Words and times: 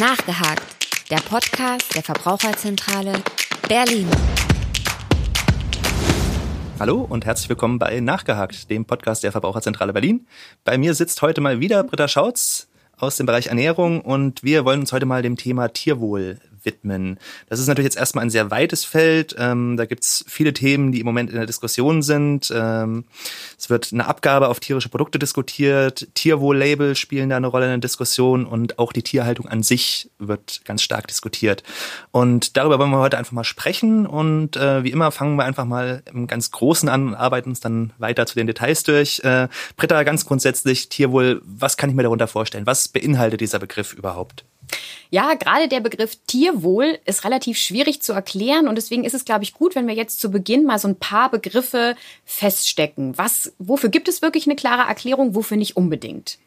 Nachgehakt, 0.00 0.62
der 1.10 1.18
Podcast 1.18 1.94
der 1.94 2.02
Verbraucherzentrale 2.02 3.12
Berlin. 3.68 4.08
Hallo 6.78 7.02
und 7.02 7.26
herzlich 7.26 7.50
willkommen 7.50 7.78
bei 7.78 8.00
Nachgehakt, 8.00 8.70
dem 8.70 8.86
Podcast 8.86 9.24
der 9.24 9.30
Verbraucherzentrale 9.30 9.92
Berlin. 9.92 10.26
Bei 10.64 10.78
mir 10.78 10.94
sitzt 10.94 11.20
heute 11.20 11.42
mal 11.42 11.60
wieder 11.60 11.84
Britta 11.84 12.08
Schautz 12.08 12.70
aus 12.96 13.16
dem 13.16 13.26
Bereich 13.26 13.48
Ernährung 13.48 14.00
und 14.00 14.42
wir 14.42 14.64
wollen 14.64 14.80
uns 14.80 14.94
heute 14.94 15.04
mal 15.04 15.20
dem 15.20 15.36
Thema 15.36 15.68
Tierwohl 15.68 16.40
widmen. 16.62 17.18
Das 17.48 17.60
ist 17.60 17.66
natürlich 17.66 17.86
jetzt 17.86 17.96
erstmal 17.96 18.24
ein 18.24 18.30
sehr 18.30 18.50
weites 18.50 18.84
Feld. 18.84 19.34
Ähm, 19.38 19.76
da 19.76 19.86
gibt's 19.86 20.24
viele 20.28 20.52
Themen, 20.52 20.92
die 20.92 21.00
im 21.00 21.06
Moment 21.06 21.30
in 21.30 21.36
der 21.36 21.46
Diskussion 21.46 22.02
sind. 22.02 22.52
Ähm, 22.54 23.04
es 23.58 23.70
wird 23.70 23.92
eine 23.92 24.06
Abgabe 24.06 24.48
auf 24.48 24.60
tierische 24.60 24.88
Produkte 24.88 25.18
diskutiert. 25.18 26.08
Tierwohl-Label 26.14 26.94
spielen 26.94 27.30
da 27.30 27.36
eine 27.36 27.46
Rolle 27.46 27.66
in 27.66 27.72
der 27.72 27.78
Diskussion 27.78 28.46
und 28.46 28.78
auch 28.78 28.92
die 28.92 29.02
Tierhaltung 29.02 29.46
an 29.48 29.62
sich 29.62 30.10
wird 30.18 30.62
ganz 30.64 30.82
stark 30.82 31.06
diskutiert. 31.06 31.62
Und 32.10 32.56
darüber 32.56 32.78
wollen 32.78 32.90
wir 32.90 32.98
heute 32.98 33.18
einfach 33.18 33.32
mal 33.32 33.44
sprechen. 33.44 34.06
Und 34.06 34.56
äh, 34.56 34.84
wie 34.84 34.90
immer 34.90 35.10
fangen 35.10 35.36
wir 35.36 35.44
einfach 35.44 35.64
mal 35.64 36.02
im 36.12 36.26
ganz 36.26 36.50
Großen 36.50 36.88
an 36.88 37.08
und 37.08 37.14
arbeiten 37.14 37.50
uns 37.50 37.60
dann 37.60 37.92
weiter 37.98 38.26
zu 38.26 38.34
den 38.34 38.46
Details 38.46 38.82
durch. 38.82 39.20
Äh, 39.20 39.48
Britta, 39.76 40.02
ganz 40.02 40.24
grundsätzlich 40.24 40.88
Tierwohl, 40.88 41.42
was 41.44 41.76
kann 41.76 41.90
ich 41.90 41.96
mir 41.96 42.02
darunter 42.02 42.28
vorstellen? 42.28 42.66
Was 42.66 42.88
beinhaltet 42.88 43.40
dieser 43.40 43.58
Begriff 43.58 43.92
überhaupt? 43.92 44.44
Ja, 45.10 45.34
gerade 45.34 45.66
der 45.66 45.80
Begriff 45.80 46.16
Tierwohl 46.26 46.98
ist 47.04 47.24
relativ 47.24 47.58
schwierig 47.58 48.00
zu 48.00 48.12
erklären 48.12 48.68
und 48.68 48.76
deswegen 48.76 49.04
ist 49.04 49.14
es, 49.14 49.24
glaube 49.24 49.42
ich, 49.42 49.54
gut, 49.54 49.74
wenn 49.74 49.88
wir 49.88 49.94
jetzt 49.94 50.20
zu 50.20 50.30
Beginn 50.30 50.64
mal 50.64 50.78
so 50.78 50.86
ein 50.86 50.96
paar 50.96 51.30
Begriffe 51.30 51.96
feststecken. 52.24 53.18
Was, 53.18 53.52
wofür 53.58 53.90
gibt 53.90 54.08
es 54.08 54.22
wirklich 54.22 54.46
eine 54.46 54.56
klare 54.56 54.88
Erklärung, 54.88 55.34
wofür 55.34 55.56
nicht 55.56 55.76
unbedingt? 55.76 56.38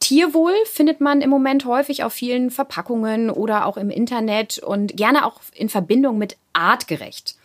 Tierwohl 0.00 0.54
findet 0.66 1.00
man 1.00 1.22
im 1.22 1.30
Moment 1.30 1.64
häufig 1.64 2.04
auf 2.04 2.12
vielen 2.12 2.50
Verpackungen 2.50 3.30
oder 3.30 3.64
auch 3.64 3.78
im 3.78 3.88
Internet 3.88 4.58
und 4.58 4.96
gerne 4.96 5.24
auch 5.24 5.40
in 5.54 5.70
Verbindung 5.70 6.18
mit 6.18 6.36
artgerecht. 6.52 7.36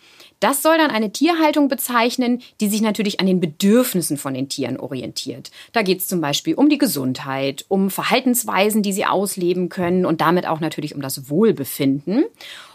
Das 0.42 0.60
soll 0.60 0.76
dann 0.76 0.90
eine 0.90 1.12
Tierhaltung 1.12 1.68
bezeichnen, 1.68 2.42
die 2.60 2.68
sich 2.68 2.82
natürlich 2.82 3.20
an 3.20 3.26
den 3.26 3.38
Bedürfnissen 3.38 4.16
von 4.16 4.34
den 4.34 4.48
Tieren 4.48 4.76
orientiert. 4.76 5.52
Da 5.72 5.82
geht 5.82 6.00
es 6.00 6.08
zum 6.08 6.20
Beispiel 6.20 6.54
um 6.54 6.68
die 6.68 6.78
Gesundheit, 6.78 7.64
um 7.68 7.90
Verhaltensweisen, 7.90 8.82
die 8.82 8.92
sie 8.92 9.06
ausleben 9.06 9.68
können 9.68 10.04
und 10.04 10.20
damit 10.20 10.48
auch 10.48 10.58
natürlich 10.58 10.96
um 10.96 11.00
das 11.00 11.30
Wohlbefinden. 11.30 12.24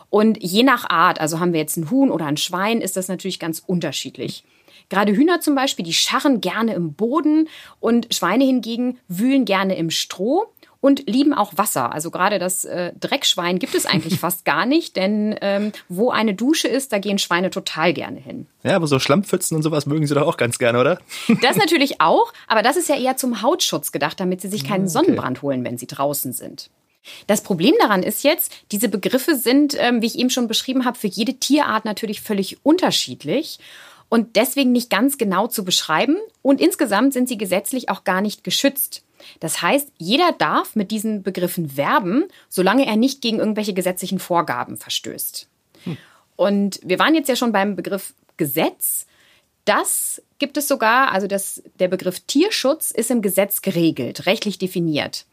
Und 0.09 0.41
je 0.41 0.63
nach 0.63 0.89
Art, 0.89 1.19
also 1.19 1.41
haben 1.41 1.51
wir 1.51 1.59
jetzt 1.59 1.75
ein 1.75 1.91
Huhn 1.91 2.09
oder 2.09 2.25
ein 2.25 2.37
Schwein, 2.37 2.79
ist 2.79 2.95
das 2.95 3.09
natürlich 3.09 3.37
ganz 3.37 3.61
unterschiedlich. 3.67 4.45
Gerade 4.87 5.13
Hühner 5.13 5.41
zum 5.41 5.53
Beispiel, 5.53 5.83
die 5.83 5.93
scharren 5.93 6.39
gerne 6.39 6.73
im 6.73 6.93
Boden 6.93 7.49
und 7.81 8.07
Schweine 8.13 8.45
hingegen 8.45 8.97
wühlen 9.09 9.43
gerne 9.43 9.75
im 9.75 9.89
Stroh 9.89 10.45
und 10.79 11.09
lieben 11.09 11.33
auch 11.33 11.53
Wasser. 11.55 11.93
Also 11.93 12.11
gerade 12.11 12.39
das 12.39 12.65
äh, 12.65 12.93
Dreckschwein 12.99 13.59
gibt 13.59 13.75
es 13.75 13.85
eigentlich 13.85 14.19
fast 14.19 14.45
gar 14.45 14.65
nicht, 14.65 14.95
denn 14.95 15.35
ähm, 15.41 15.71
wo 15.89 16.11
eine 16.11 16.33
Dusche 16.33 16.67
ist, 16.67 16.93
da 16.93 16.99
gehen 16.99 17.17
Schweine 17.17 17.49
total 17.49 17.93
gerne 17.93 18.19
hin. 18.19 18.47
Ja, 18.63 18.75
aber 18.75 18.87
so 18.87 18.99
Schlammpfützen 18.99 19.55
und 19.55 19.63
sowas 19.63 19.85
mögen 19.85 20.07
sie 20.07 20.13
doch 20.13 20.27
auch 20.27 20.37
ganz 20.37 20.57
gerne, 20.59 20.79
oder? 20.79 20.99
Das 21.41 21.55
natürlich 21.55 22.01
auch, 22.01 22.33
aber 22.47 22.61
das 22.61 22.77
ist 22.77 22.89
ja 22.89 22.97
eher 22.97 23.15
zum 23.15 23.41
Hautschutz 23.41 23.91
gedacht, 23.91 24.19
damit 24.19 24.41
sie 24.41 24.49
sich 24.49 24.65
keinen 24.65 24.83
okay. 24.83 24.91
Sonnenbrand 24.91 25.41
holen, 25.41 25.63
wenn 25.63 25.77
sie 25.77 25.87
draußen 25.87 26.33
sind. 26.33 26.69
Das 27.27 27.41
Problem 27.41 27.73
daran 27.79 28.03
ist 28.03 28.23
jetzt, 28.23 28.51
diese 28.71 28.89
Begriffe 28.89 29.35
sind, 29.35 29.75
ähm, 29.79 30.01
wie 30.01 30.07
ich 30.07 30.17
eben 30.17 30.29
schon 30.29 30.47
beschrieben 30.47 30.85
habe, 30.85 30.97
für 30.97 31.07
jede 31.07 31.35
Tierart 31.35 31.85
natürlich 31.85 32.21
völlig 32.21 32.57
unterschiedlich 32.63 33.59
und 34.09 34.35
deswegen 34.35 34.71
nicht 34.71 34.89
ganz 34.89 35.17
genau 35.17 35.47
zu 35.47 35.63
beschreiben. 35.63 36.17
Und 36.41 36.61
insgesamt 36.61 37.13
sind 37.13 37.27
sie 37.27 37.37
gesetzlich 37.37 37.89
auch 37.89 38.03
gar 38.03 38.21
nicht 38.21 38.43
geschützt. 38.43 39.03
Das 39.39 39.61
heißt, 39.61 39.91
jeder 39.97 40.31
darf 40.31 40.75
mit 40.75 40.91
diesen 40.91 41.23
Begriffen 41.23 41.77
werben, 41.77 42.25
solange 42.49 42.85
er 42.85 42.95
nicht 42.95 43.21
gegen 43.21 43.39
irgendwelche 43.39 43.73
gesetzlichen 43.73 44.19
Vorgaben 44.19 44.77
verstößt. 44.77 45.47
Hm. 45.83 45.97
Und 46.35 46.79
wir 46.83 46.99
waren 46.99 47.15
jetzt 47.15 47.29
ja 47.29 47.35
schon 47.35 47.51
beim 47.51 47.75
Begriff 47.75 48.13
Gesetz. 48.37 49.07
Das 49.65 50.21
gibt 50.39 50.55
es 50.57 50.67
sogar, 50.67 51.11
also 51.11 51.27
das, 51.27 51.61
der 51.79 51.87
Begriff 51.87 52.21
Tierschutz 52.21 52.91
ist 52.91 53.11
im 53.11 53.21
Gesetz 53.21 53.61
geregelt, 53.61 54.25
rechtlich 54.25 54.57
definiert. 54.59 55.25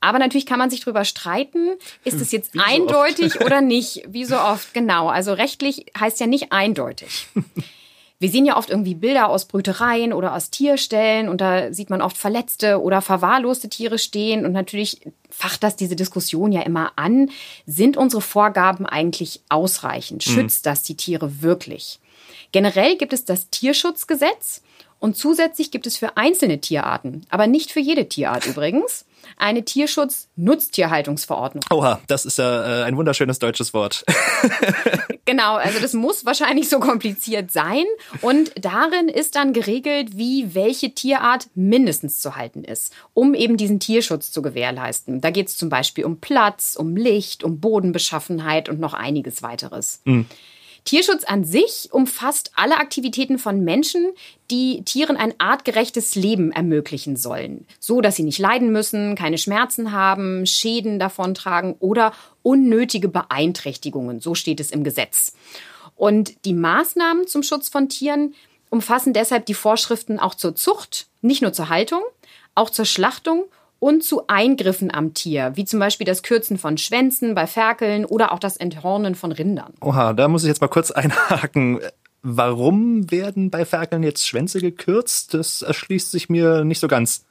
Aber 0.00 0.18
natürlich 0.18 0.46
kann 0.46 0.58
man 0.58 0.70
sich 0.70 0.80
darüber 0.80 1.04
streiten, 1.04 1.76
ist 2.04 2.20
es 2.20 2.32
jetzt 2.32 2.52
eindeutig 2.58 3.40
oder 3.40 3.60
nicht, 3.60 4.02
wie 4.08 4.24
so 4.24 4.38
oft. 4.38 4.74
Genau, 4.74 5.08
also 5.08 5.32
rechtlich 5.32 5.86
heißt 5.98 6.20
ja 6.20 6.26
nicht 6.26 6.52
eindeutig. 6.52 7.28
wir 8.20 8.28
sehen 8.28 8.44
ja 8.44 8.58
oft 8.58 8.68
irgendwie 8.68 8.94
Bilder 8.94 9.30
aus 9.30 9.46
Brütereien 9.46 10.12
oder 10.12 10.34
aus 10.34 10.50
Tierstellen 10.50 11.30
und 11.30 11.40
da 11.40 11.72
sieht 11.72 11.88
man 11.88 12.02
oft 12.02 12.18
verletzte 12.18 12.80
oder 12.80 13.00
verwahrloste 13.00 13.70
Tiere 13.70 13.98
stehen 13.98 14.44
und 14.44 14.52
natürlich 14.52 15.00
facht 15.30 15.62
das 15.62 15.74
diese 15.74 15.96
Diskussion 15.96 16.52
ja 16.52 16.60
immer 16.60 16.92
an. 16.96 17.30
Sind 17.64 17.96
unsere 17.96 18.20
Vorgaben 18.20 18.84
eigentlich 18.84 19.40
ausreichend? 19.48 20.26
Mhm. 20.26 20.32
Schützt 20.32 20.66
das 20.66 20.82
die 20.82 20.96
Tiere 20.96 21.40
wirklich? 21.40 21.98
Generell 22.52 22.96
gibt 22.96 23.14
es 23.14 23.24
das 23.24 23.48
Tierschutzgesetz 23.48 24.60
und 24.98 25.16
zusätzlich 25.16 25.70
gibt 25.70 25.86
es 25.86 25.96
für 25.96 26.18
einzelne 26.18 26.60
Tierarten, 26.60 27.24
aber 27.30 27.46
nicht 27.46 27.72
für 27.72 27.80
jede 27.80 28.06
Tierart 28.06 28.44
übrigens, 28.44 29.06
eine 29.36 29.64
Tierschutz-Nutztierhaltungsverordnung. 29.64 31.64
Oha, 31.70 32.00
das 32.06 32.24
ist 32.24 32.38
ja 32.38 32.82
äh, 32.82 32.84
ein 32.84 32.96
wunderschönes 32.96 33.38
deutsches 33.38 33.74
Wort. 33.74 34.04
genau, 35.24 35.56
also 35.56 35.80
das 35.80 35.94
muss 35.94 36.24
wahrscheinlich 36.24 36.68
so 36.68 36.80
kompliziert 36.80 37.50
sein. 37.50 37.84
Und 38.20 38.52
darin 38.60 39.08
ist 39.08 39.36
dann 39.36 39.52
geregelt, 39.52 40.16
wie 40.16 40.54
welche 40.54 40.94
Tierart 40.94 41.48
mindestens 41.54 42.20
zu 42.20 42.36
halten 42.36 42.64
ist, 42.64 42.92
um 43.14 43.34
eben 43.34 43.56
diesen 43.56 43.80
Tierschutz 43.80 44.30
zu 44.30 44.42
gewährleisten. 44.42 45.20
Da 45.20 45.30
geht 45.30 45.48
es 45.48 45.56
zum 45.56 45.68
Beispiel 45.68 46.04
um 46.04 46.20
Platz, 46.20 46.76
um 46.76 46.96
Licht, 46.96 47.44
um 47.44 47.60
Bodenbeschaffenheit 47.60 48.68
und 48.68 48.80
noch 48.80 48.94
einiges 48.94 49.42
weiteres. 49.42 50.00
Mhm. 50.04 50.26
Tierschutz 50.84 51.24
an 51.24 51.44
sich 51.44 51.88
umfasst 51.92 52.52
alle 52.54 52.78
Aktivitäten 52.78 53.38
von 53.38 53.62
Menschen, 53.62 54.12
die 54.50 54.82
Tieren 54.84 55.16
ein 55.16 55.34
artgerechtes 55.38 56.14
Leben 56.14 56.52
ermöglichen 56.52 57.16
sollen, 57.16 57.66
so 57.78 58.00
dass 58.00 58.16
sie 58.16 58.22
nicht 58.22 58.38
leiden 58.38 58.72
müssen, 58.72 59.14
keine 59.14 59.38
Schmerzen 59.38 59.92
haben, 59.92 60.46
Schäden 60.46 60.98
davontragen 60.98 61.76
oder 61.78 62.12
unnötige 62.42 63.08
Beeinträchtigungen, 63.08 64.20
so 64.20 64.34
steht 64.34 64.60
es 64.60 64.70
im 64.70 64.84
Gesetz. 64.84 65.34
Und 65.96 66.44
die 66.44 66.54
Maßnahmen 66.54 67.26
zum 67.26 67.42
Schutz 67.42 67.68
von 67.68 67.88
Tieren 67.88 68.34
umfassen 68.70 69.12
deshalb 69.12 69.46
die 69.46 69.54
Vorschriften 69.54 70.18
auch 70.18 70.34
zur 70.34 70.54
Zucht, 70.54 71.08
nicht 71.20 71.42
nur 71.42 71.52
zur 71.52 71.68
Haltung, 71.68 72.02
auch 72.54 72.70
zur 72.70 72.86
Schlachtung 72.86 73.44
und 73.80 74.04
zu 74.04 74.22
Eingriffen 74.28 74.94
am 74.94 75.14
Tier, 75.14 75.52
wie 75.56 75.64
zum 75.64 75.80
Beispiel 75.80 76.04
das 76.04 76.22
Kürzen 76.22 76.58
von 76.58 76.78
Schwänzen 76.78 77.34
bei 77.34 77.46
Ferkeln 77.48 78.04
oder 78.04 78.30
auch 78.30 78.38
das 78.38 78.56
Enthornen 78.56 79.16
von 79.16 79.32
Rindern. 79.32 79.72
Oha, 79.80 80.12
da 80.12 80.28
muss 80.28 80.44
ich 80.44 80.48
jetzt 80.48 80.60
mal 80.60 80.68
kurz 80.68 80.90
einhaken. 80.92 81.80
Warum 82.22 83.10
werden 83.10 83.50
bei 83.50 83.64
Ferkeln 83.64 84.02
jetzt 84.02 84.26
Schwänze 84.26 84.60
gekürzt? 84.60 85.32
Das 85.32 85.62
erschließt 85.62 86.10
sich 86.10 86.28
mir 86.28 86.64
nicht 86.64 86.80
so 86.80 86.86
ganz. 86.86 87.24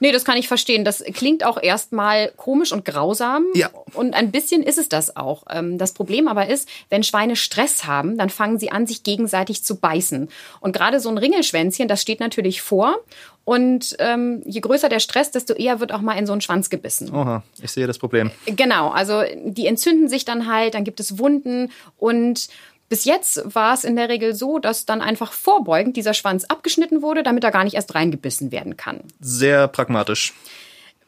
Nee, 0.00 0.12
das 0.12 0.26
kann 0.26 0.36
ich 0.36 0.48
verstehen. 0.48 0.84
Das 0.84 1.02
klingt 1.14 1.46
auch 1.46 1.62
erstmal 1.62 2.30
komisch 2.36 2.72
und 2.72 2.84
grausam. 2.84 3.46
Ja. 3.54 3.70
Und 3.94 4.12
ein 4.12 4.32
bisschen 4.32 4.62
ist 4.62 4.76
es 4.76 4.90
das 4.90 5.16
auch. 5.16 5.44
Ähm, 5.48 5.78
das 5.78 5.94
Problem 5.94 6.28
aber 6.28 6.48
ist, 6.48 6.68
wenn 6.90 7.02
Schweine 7.02 7.36
Stress 7.36 7.86
haben, 7.86 8.18
dann 8.18 8.28
fangen 8.28 8.58
sie 8.58 8.70
an, 8.70 8.86
sich 8.86 9.02
gegenseitig 9.02 9.64
zu 9.64 9.76
beißen. 9.76 10.28
Und 10.60 10.76
gerade 10.76 11.00
so 11.00 11.08
ein 11.08 11.16
Ringelschwänzchen, 11.16 11.88
das 11.88 12.02
steht 12.02 12.20
natürlich 12.20 12.60
vor. 12.60 12.98
Und 13.44 13.96
ähm, 13.98 14.42
je 14.44 14.60
größer 14.60 14.90
der 14.90 15.00
Stress, 15.00 15.30
desto 15.30 15.54
eher 15.54 15.80
wird 15.80 15.92
auch 15.92 16.00
mal 16.00 16.18
in 16.18 16.26
so 16.26 16.32
einen 16.32 16.40
Schwanz 16.40 16.68
gebissen. 16.70 17.14
Oha, 17.14 17.42
ich 17.62 17.70
sehe 17.70 17.86
das 17.86 17.98
Problem. 17.98 18.30
Genau, 18.46 18.90
also 18.90 19.22
die 19.44 19.66
entzünden 19.66 20.08
sich 20.08 20.24
dann 20.24 20.50
halt, 20.50 20.74
dann 20.74 20.84
gibt 20.84 21.00
es 21.00 21.18
Wunden 21.18 21.70
und 21.98 22.48
bis 22.88 23.04
jetzt 23.04 23.42
war 23.54 23.74
es 23.74 23.84
in 23.84 23.96
der 23.96 24.08
Regel 24.08 24.34
so, 24.34 24.58
dass 24.58 24.86
dann 24.86 25.00
einfach 25.00 25.32
vorbeugend 25.32 25.96
dieser 25.96 26.14
Schwanz 26.14 26.44
abgeschnitten 26.44 27.02
wurde, 27.02 27.22
damit 27.22 27.44
er 27.44 27.50
gar 27.50 27.64
nicht 27.64 27.74
erst 27.74 27.94
reingebissen 27.94 28.52
werden 28.52 28.76
kann. 28.76 29.00
Sehr 29.20 29.68
pragmatisch 29.68 30.34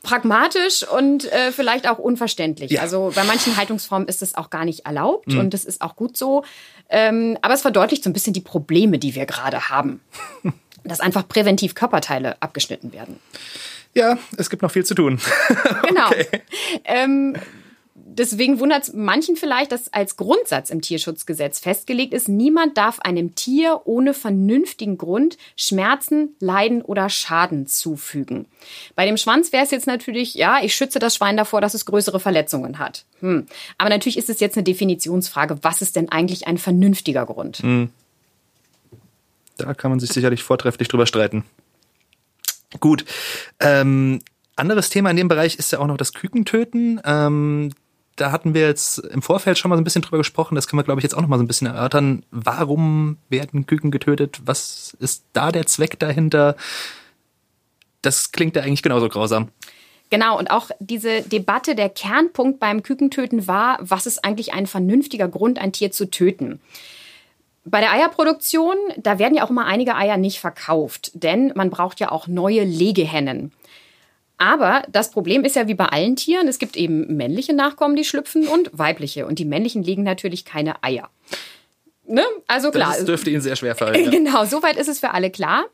pragmatisch 0.02 0.84
und 0.84 1.30
äh, 1.32 1.50
vielleicht 1.50 1.88
auch 1.88 1.98
unverständlich. 1.98 2.70
Ja. 2.70 2.82
Also 2.82 3.12
bei 3.14 3.24
manchen 3.24 3.56
Haltungsformen 3.56 4.06
ist 4.06 4.22
das 4.22 4.36
auch 4.36 4.50
gar 4.50 4.64
nicht 4.64 4.86
erlaubt 4.86 5.26
mhm. 5.26 5.40
und 5.40 5.54
das 5.54 5.64
ist 5.64 5.82
auch 5.82 5.96
gut 5.96 6.16
so. 6.16 6.44
Ähm, 6.88 7.36
aber 7.42 7.54
es 7.54 7.62
verdeutlicht 7.62 8.04
so 8.04 8.10
ein 8.10 8.12
bisschen 8.12 8.32
die 8.32 8.40
Probleme, 8.40 9.00
die 9.00 9.16
wir 9.16 9.26
gerade 9.26 9.68
haben. 9.68 10.00
dass 10.84 11.00
einfach 11.00 11.26
präventiv 11.26 11.74
Körperteile 11.74 12.40
abgeschnitten 12.40 12.92
werden. 12.92 13.18
Ja, 13.94 14.18
es 14.36 14.50
gibt 14.50 14.62
noch 14.62 14.70
viel 14.70 14.84
zu 14.84 14.94
tun. 14.94 15.18
genau. 15.88 16.06
Okay. 16.06 16.42
Ähm, 16.84 17.34
deswegen 18.18 18.60
wundert 18.60 18.84
es 18.84 18.92
manchen 18.92 19.36
vielleicht, 19.36 19.72
dass 19.72 19.92
als 19.92 20.16
Grundsatz 20.16 20.70
im 20.70 20.80
Tierschutzgesetz 20.80 21.60
festgelegt 21.60 22.12
ist, 22.12 22.28
niemand 22.28 22.76
darf 22.76 23.00
einem 23.00 23.34
Tier 23.34 23.82
ohne 23.84 24.14
vernünftigen 24.14 24.98
Grund 24.98 25.38
Schmerzen, 25.56 26.34
Leiden 26.40 26.82
oder 26.82 27.08
Schaden 27.08 27.66
zufügen. 27.66 28.46
Bei 28.94 29.06
dem 29.06 29.16
Schwanz 29.16 29.52
wäre 29.52 29.64
es 29.64 29.70
jetzt 29.70 29.86
natürlich, 29.86 30.34
ja, 30.34 30.58
ich 30.62 30.74
schütze 30.74 30.98
das 30.98 31.16
Schwein 31.16 31.36
davor, 31.36 31.60
dass 31.60 31.74
es 31.74 31.86
größere 31.86 32.20
Verletzungen 32.20 32.78
hat. 32.78 33.04
Hm. 33.20 33.46
Aber 33.78 33.90
natürlich 33.90 34.18
ist 34.18 34.30
es 34.30 34.40
jetzt 34.40 34.56
eine 34.56 34.64
Definitionsfrage, 34.64 35.58
was 35.62 35.82
ist 35.82 35.96
denn 35.96 36.10
eigentlich 36.10 36.46
ein 36.46 36.58
vernünftiger 36.58 37.26
Grund? 37.26 37.58
Hm. 37.58 37.90
Da 39.56 39.74
kann 39.74 39.90
man 39.90 40.00
sich 40.00 40.10
sicherlich 40.10 40.42
vortrefflich 40.42 40.88
drüber 40.88 41.06
streiten. 41.06 41.44
Gut. 42.80 43.04
Ähm, 43.60 44.20
Anderes 44.56 44.88
Thema 44.88 45.10
in 45.10 45.16
dem 45.18 45.28
Bereich 45.28 45.56
ist 45.56 45.70
ja 45.70 45.78
auch 45.80 45.86
noch 45.86 45.98
das 45.98 46.14
Kükentöten. 46.14 46.98
Ähm, 47.04 47.72
da 48.16 48.32
hatten 48.32 48.54
wir 48.54 48.62
jetzt 48.62 48.98
im 48.98 49.22
Vorfeld 49.22 49.58
schon 49.58 49.68
mal 49.68 49.76
so 49.76 49.80
ein 49.80 49.84
bisschen 49.84 50.02
drüber 50.02 50.18
gesprochen. 50.18 50.54
Das 50.54 50.66
können 50.66 50.80
wir, 50.80 50.84
glaube 50.84 51.00
ich, 51.00 51.04
jetzt 51.04 51.14
auch 51.14 51.20
noch 51.20 51.28
mal 51.28 51.38
so 51.38 51.44
ein 51.44 51.46
bisschen 51.46 51.66
erörtern. 51.66 52.24
Warum 52.30 53.18
werden 53.28 53.66
Küken 53.66 53.90
getötet? 53.90 54.40
Was 54.44 54.96
ist 55.00 55.24
da 55.32 55.52
der 55.52 55.66
Zweck 55.66 55.98
dahinter? 55.98 56.56
Das 58.02 58.32
klingt 58.32 58.56
ja 58.56 58.62
eigentlich 58.62 58.82
genauso 58.82 59.08
grausam. 59.08 59.50
Genau, 60.08 60.38
und 60.38 60.50
auch 60.50 60.70
diese 60.78 61.22
Debatte, 61.22 61.74
der 61.74 61.88
Kernpunkt 61.88 62.60
beim 62.60 62.82
Kükentöten 62.82 63.46
war, 63.46 63.78
was 63.80 64.06
ist 64.06 64.24
eigentlich 64.24 64.54
ein 64.54 64.66
vernünftiger 64.66 65.28
Grund, 65.28 65.58
ein 65.58 65.72
Tier 65.72 65.90
zu 65.90 66.08
töten? 66.10 66.60
Bei 67.64 67.80
der 67.80 67.90
Eierproduktion, 67.90 68.76
da 68.96 69.18
werden 69.18 69.34
ja 69.34 69.44
auch 69.44 69.50
immer 69.50 69.66
einige 69.66 69.96
Eier 69.96 70.16
nicht 70.16 70.38
verkauft, 70.38 71.10
denn 71.14 71.52
man 71.56 71.70
braucht 71.70 71.98
ja 71.98 72.12
auch 72.12 72.28
neue 72.28 72.62
Legehennen. 72.62 73.52
Aber 74.38 74.82
das 74.90 75.10
Problem 75.10 75.44
ist 75.44 75.56
ja 75.56 75.66
wie 75.66 75.74
bei 75.74 75.86
allen 75.86 76.16
Tieren, 76.16 76.48
es 76.48 76.58
gibt 76.58 76.76
eben 76.76 77.16
männliche 77.16 77.54
Nachkommen, 77.54 77.96
die 77.96 78.04
schlüpfen 78.04 78.48
und 78.48 78.70
weibliche. 78.72 79.26
Und 79.26 79.38
die 79.38 79.44
männlichen 79.44 79.82
legen 79.82 80.02
natürlich 80.02 80.44
keine 80.44 80.82
Eier. 80.82 81.10
Ne? 82.08 82.22
Also 82.46 82.70
klar. 82.70 82.94
Das 82.96 83.04
dürfte 83.04 83.30
Ihnen 83.30 83.40
sehr 83.40 83.56
schwer 83.56 83.74
fallen. 83.74 84.04
Ja. 84.04 84.10
Genau, 84.10 84.44
soweit 84.44 84.76
ist 84.76 84.88
es 84.88 85.00
für 85.00 85.12
alle 85.12 85.30
klar. 85.30 85.64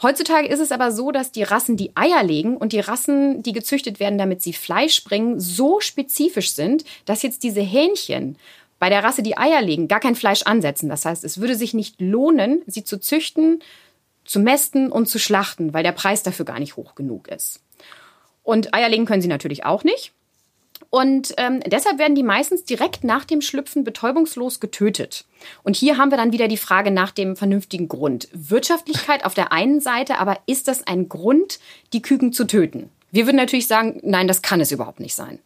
Heutzutage 0.00 0.48
ist 0.48 0.60
es 0.60 0.72
aber 0.72 0.90
so, 0.90 1.10
dass 1.10 1.32
die 1.32 1.42
Rassen, 1.42 1.76
die 1.76 1.92
Eier 1.94 2.22
legen 2.22 2.56
und 2.56 2.72
die 2.72 2.80
Rassen, 2.80 3.42
die 3.42 3.52
gezüchtet 3.52 4.00
werden, 4.00 4.18
damit 4.18 4.42
sie 4.42 4.52
Fleisch 4.52 5.04
bringen, 5.04 5.38
so 5.38 5.80
spezifisch 5.80 6.52
sind, 6.52 6.84
dass 7.04 7.22
jetzt 7.22 7.42
diese 7.42 7.60
Hähnchen 7.60 8.36
bei 8.78 8.88
der 8.88 9.04
Rasse, 9.04 9.22
die 9.22 9.36
Eier 9.36 9.62
legen, 9.62 9.86
gar 9.86 10.00
kein 10.00 10.16
Fleisch 10.16 10.42
ansetzen. 10.42 10.88
Das 10.88 11.04
heißt, 11.04 11.24
es 11.24 11.40
würde 11.40 11.54
sich 11.54 11.74
nicht 11.74 12.00
lohnen, 12.00 12.62
sie 12.66 12.84
zu 12.84 12.98
züchten, 12.98 13.62
zu 14.24 14.40
mästen 14.40 14.90
und 14.90 15.06
zu 15.06 15.18
schlachten, 15.18 15.74
weil 15.74 15.82
der 15.82 15.92
Preis 15.92 16.22
dafür 16.22 16.44
gar 16.44 16.58
nicht 16.58 16.76
hoch 16.76 16.94
genug 16.94 17.28
ist. 17.28 17.60
Und 18.42 18.74
Eier 18.74 18.88
legen 18.88 19.06
können 19.06 19.22
sie 19.22 19.28
natürlich 19.28 19.64
auch 19.64 19.84
nicht. 19.84 20.12
Und 20.90 21.32
ähm, 21.38 21.60
deshalb 21.60 21.98
werden 21.98 22.14
die 22.14 22.22
meistens 22.22 22.64
direkt 22.64 23.02
nach 23.02 23.24
dem 23.24 23.40
Schlüpfen 23.40 23.82
betäubungslos 23.82 24.60
getötet. 24.60 25.24
Und 25.62 25.74
hier 25.74 25.96
haben 25.96 26.10
wir 26.10 26.18
dann 26.18 26.32
wieder 26.32 26.48
die 26.48 26.58
Frage 26.58 26.90
nach 26.90 27.12
dem 27.12 27.34
vernünftigen 27.34 27.88
Grund. 27.88 28.28
Wirtschaftlichkeit 28.32 29.24
auf 29.24 29.32
der 29.32 29.52
einen 29.52 29.80
Seite, 29.80 30.18
aber 30.18 30.38
ist 30.46 30.68
das 30.68 30.86
ein 30.86 31.08
Grund, 31.08 31.60
die 31.94 32.02
Küken 32.02 32.32
zu 32.34 32.46
töten? 32.46 32.90
Wir 33.10 33.26
würden 33.26 33.36
natürlich 33.36 33.66
sagen, 33.66 34.00
nein, 34.02 34.28
das 34.28 34.42
kann 34.42 34.60
es 34.60 34.70
überhaupt 34.70 35.00
nicht 35.00 35.14
sein. 35.14 35.38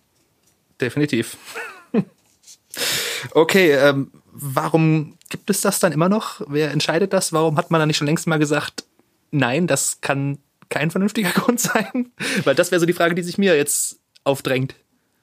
Definitiv. 0.80 1.36
okay, 3.32 3.72
ähm, 3.72 4.10
warum 4.32 5.16
gibt 5.28 5.48
es 5.50 5.60
das 5.60 5.80
dann 5.80 5.92
immer 5.92 6.08
noch? 6.08 6.40
Wer 6.48 6.70
entscheidet 6.70 7.12
das? 7.12 7.32
Warum 7.32 7.56
hat 7.56 7.70
man 7.70 7.80
dann 7.80 7.86
nicht 7.86 7.98
schon 7.98 8.06
längst 8.06 8.26
mal 8.26 8.38
gesagt, 8.38 8.84
nein, 9.30 9.66
das 9.66 10.00
kann 10.00 10.38
kein 10.68 10.90
vernünftiger 10.90 11.30
Grund 11.34 11.60
sein? 11.60 12.12
Weil 12.44 12.54
das 12.54 12.70
wäre 12.70 12.80
so 12.80 12.86
die 12.86 12.92
Frage, 12.92 13.14
die 13.14 13.22
sich 13.22 13.38
mir 13.38 13.56
jetzt 13.56 14.00
aufdrängt. 14.24 14.74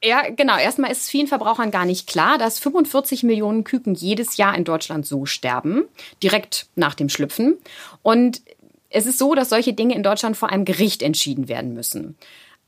Ja, 0.03 0.29
genau. 0.29 0.57
Erstmal 0.57 0.91
ist 0.91 1.03
es 1.03 1.09
vielen 1.09 1.27
Verbrauchern 1.27 1.71
gar 1.71 1.85
nicht 1.85 2.07
klar, 2.07 2.37
dass 2.37 2.59
45 2.59 3.23
Millionen 3.23 3.63
Küken 3.63 3.95
jedes 3.95 4.35
Jahr 4.35 4.55
in 4.55 4.65
Deutschland 4.65 5.05
so 5.05 5.25
sterben, 5.25 5.85
direkt 6.21 6.67
nach 6.75 6.93
dem 6.93 7.07
Schlüpfen. 7.07 7.57
Und 8.01 8.41
es 8.89 9.05
ist 9.05 9.17
so, 9.17 9.33
dass 9.33 9.49
solche 9.49 9.73
Dinge 9.73 9.95
in 9.95 10.03
Deutschland 10.03 10.35
vor 10.35 10.49
einem 10.49 10.65
Gericht 10.65 11.01
entschieden 11.01 11.47
werden 11.47 11.73
müssen. 11.73 12.17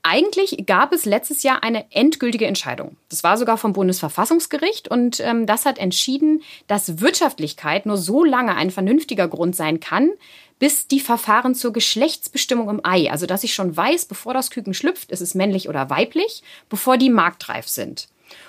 Eigentlich 0.07 0.65
gab 0.67 0.93
es 0.93 1.05
letztes 1.05 1.41
Jahr 1.41 1.63
eine 1.63 1.91
endgültige 1.91 2.45
Entscheidung. 2.45 2.95
Das 3.09 3.23
war 3.23 3.37
sogar 3.37 3.57
vom 3.57 3.73
Bundesverfassungsgericht 3.73 4.87
und 4.87 5.19
ähm, 5.19 5.47
das 5.47 5.65
hat 5.65 5.79
entschieden, 5.79 6.43
dass 6.67 7.01
Wirtschaftlichkeit 7.01 7.87
nur 7.87 7.97
so 7.97 8.23
lange 8.23 8.55
ein 8.55 8.69
vernünftiger 8.69 9.27
Grund 9.27 9.55
sein 9.55 9.79
kann, 9.79 10.11
bis 10.59 10.87
die 10.87 10.99
Verfahren 10.99 11.55
zur 11.55 11.73
Geschlechtsbestimmung 11.73 12.69
im 12.69 12.81
Ei, 12.83 13.11
also 13.11 13.25
dass 13.25 13.43
ich 13.43 13.53
schon 13.53 13.75
weiß, 13.75 14.05
bevor 14.05 14.33
das 14.33 14.51
Küken 14.51 14.73
schlüpft, 14.73 15.11
ist 15.11 15.21
es 15.21 15.35
männlich 15.35 15.67
oder 15.69 15.89
weiblich, 15.89 16.43
bevor 16.69 16.97
die 16.97 17.09
marktreif 17.09 17.67
sind. 17.67 18.07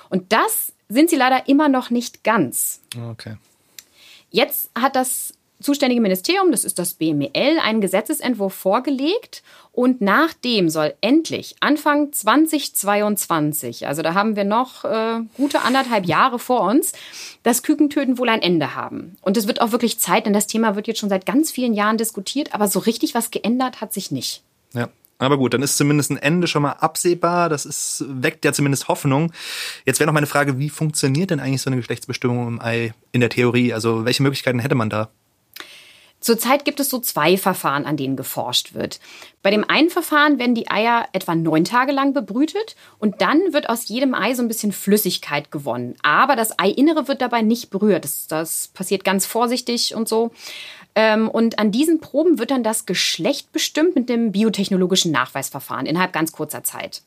Und 0.09 0.33
das 0.33 0.73
sind 0.89 1.11
sie 1.11 1.17
leider 1.17 1.49
immer 1.49 1.69
noch 1.69 1.91
nicht 1.91 2.23
ganz. 2.23 2.81
Okay. 3.11 3.37
Jetzt 4.31 4.71
hat 4.75 4.97
das 4.97 5.35
zuständige 5.61 6.01
Ministerium, 6.01 6.51
das 6.51 6.65
ist 6.65 6.79
das 6.79 6.95
BML, 6.95 7.59
einen 7.63 7.81
Gesetzesentwurf 7.81 8.55
vorgelegt 8.55 9.43
und 9.73 10.01
nach 10.01 10.33
dem 10.33 10.69
soll 10.69 10.95
endlich 11.01 11.57
Anfang 11.61 12.13
2022, 12.13 13.87
also 13.87 14.03
da 14.03 14.15
haben 14.15 14.37
wir 14.37 14.45
noch 14.45 14.85
äh, 14.85 15.21
gute 15.37 15.63
anderthalb 15.63 16.07
Jahre 16.07 16.39
vor 16.39 16.63
uns, 16.63 16.93
das 17.43 17.63
Kükentöten 17.63 18.19
wohl 18.19 18.29
ein 18.29 18.43
Ende 18.43 18.75
haben. 18.75 19.17
Und 19.21 19.37
es 19.37 19.47
wird 19.47 19.61
auch 19.61 19.73
wirklich 19.73 19.99
Zeit, 19.99 20.27
denn 20.27 20.33
das 20.33 20.47
Thema 20.47 20.77
wird 20.77 20.87
jetzt 20.87 21.01
schon 21.01 21.09
seit 21.09 21.27
ganz 21.27 21.51
vielen 21.51 21.75
Jahren 21.75 21.99
diskutiert, 21.99 22.55
aber 22.55 22.69
so 22.69 22.79
richtig 22.79 23.15
was 23.15 23.31
geändert 23.31 23.81
hat 23.81 23.93
sich 23.93 24.11
nicht. 24.11 24.43
Ja. 24.75 24.89
Aber 25.19 25.39
gut, 25.39 25.55
dann 25.55 25.63
ist 25.63 25.79
zumindest 25.79 26.11
ein 26.11 26.19
Ende 26.19 26.47
schon 26.47 26.63
mal 26.63 26.73
absehbar. 26.73 27.49
Das 27.49 27.65
ist, 27.65 28.05
weckt 28.07 28.45
ja 28.45 28.53
zumindest 28.53 28.89
Hoffnung. 28.89 29.33
Jetzt 29.87 29.99
wäre 29.99 30.07
noch 30.07 30.15
meine 30.15 30.27
Frage, 30.27 30.59
wie 30.59 30.69
funktioniert 30.69 31.31
denn 31.31 31.41
eigentlich 31.41 31.63
so 31.63 31.71
eine 31.71 31.79
Geschlechtsbestimmung 31.79 32.47
im 32.47 32.61
Ei 32.61 32.93
in 33.13 33.21
der 33.21 33.31
Theorie? 33.31 33.73
Also 33.73 34.05
welche 34.05 34.23
Möglichkeiten 34.23 34.59
hätte 34.59 34.75
man 34.75 34.91
da? 34.91 35.09
Zurzeit 36.27 36.65
gibt 36.65 36.81
es 36.81 36.91
so 36.91 36.99
zwei 36.99 37.37
Verfahren, 37.37 37.87
an 37.87 37.97
denen 37.97 38.17
geforscht 38.17 38.75
wird. 38.75 38.99
Bei 39.45 39.53
dem 39.53 39.63
einen 39.71 39.91
Verfahren 39.91 40.41
werden 40.41 40.57
die 40.57 40.69
Eier 40.69 41.07
etwa 41.13 41.37
neun 41.37 41.63
Tage 41.63 41.93
lang 41.93 42.15
bebrütet 42.15 42.75
und 42.99 43.21
dann 43.21 43.53
wird 43.53 43.69
aus 43.69 43.87
jedem 43.87 44.13
Ei 44.13 44.35
so 44.35 44.43
ein 44.43 44.49
bisschen 44.49 44.73
Flüssigkeit 44.73 45.53
gewonnen. 45.53 45.95
Aber 46.03 46.35
das 46.35 46.59
Eiinnere 46.59 47.07
wird 47.07 47.23
dabei 47.23 47.43
nicht 47.43 47.71
berührt. 47.71 48.05
Das, 48.05 48.27
das 48.27 48.67
passiert 48.75 49.05
ganz 49.05 49.25
vorsichtig 49.25 49.95
und 49.95 50.09
so. 50.09 50.33
Ähm, 50.97 51.29
und 51.29 51.61
an 51.61 51.71
diesen 51.71 52.01
Proben 52.01 52.41
wird 52.41 52.51
dann 52.51 52.65
das 52.65 52.87
Geschlecht 52.87 53.53
bestimmt 53.53 53.95
mit 53.95 54.09
dem 54.09 54.33
biotechnologischen 54.33 55.13
Nachweisverfahren 55.13 55.87
innerhalb 55.87 56.13
ganz 56.13 56.33
kurzer 56.33 56.65
Zeit. 56.65 57.03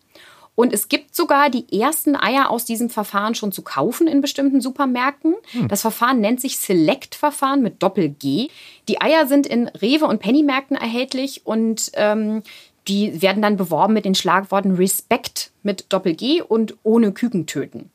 Und 0.60 0.74
es 0.74 0.90
gibt 0.90 1.16
sogar 1.16 1.50
die 1.50 1.80
ersten 1.80 2.18
Eier 2.18 2.50
aus 2.50 2.66
diesem 2.66 2.90
Verfahren 2.90 3.34
schon 3.34 3.54
zu 3.54 3.62
kaufen 3.62 4.08
in 4.08 4.20
bestimmten 4.20 4.60
Supermärkten. 4.60 5.36
Hm. 5.54 5.70
Das 5.70 5.84
Verfahren 5.84 6.20
nennt 6.20 6.42
sich 6.42 6.60
Select-Verfahren 6.60 7.62
mit 7.62 7.82
Doppel-G. 7.82 8.50
Die 8.90 9.00
Eier 9.00 9.26
sind 9.26 9.48
in 9.48 9.70
Rewe- 9.70 10.08
und 10.08 10.20
Pennymärkten 10.20 10.76
erhältlich 10.76 11.46
und 11.46 11.92
ähm, 11.94 12.44
die 12.90 13.22
werden 13.22 13.42
dann 13.42 13.56
beworben 13.56 13.94
mit 13.94 14.04
den 14.04 14.16
Schlagworten 14.16 14.76
Respect 14.76 15.52
mit 15.64 15.86
Doppel-G 15.94 16.42
und 16.42 16.76
ohne 16.84 17.14
Küken 17.14 17.46
töten. 17.46 17.90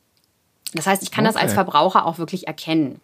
Das 0.73 0.87
heißt, 0.87 1.03
ich 1.03 1.11
kann 1.11 1.27
okay. 1.27 1.35
das 1.35 1.43
als 1.43 1.53
Verbraucher 1.53 2.03
auch 2.03 2.17
wirklich 2.17 2.47
erkennen. 2.47 2.99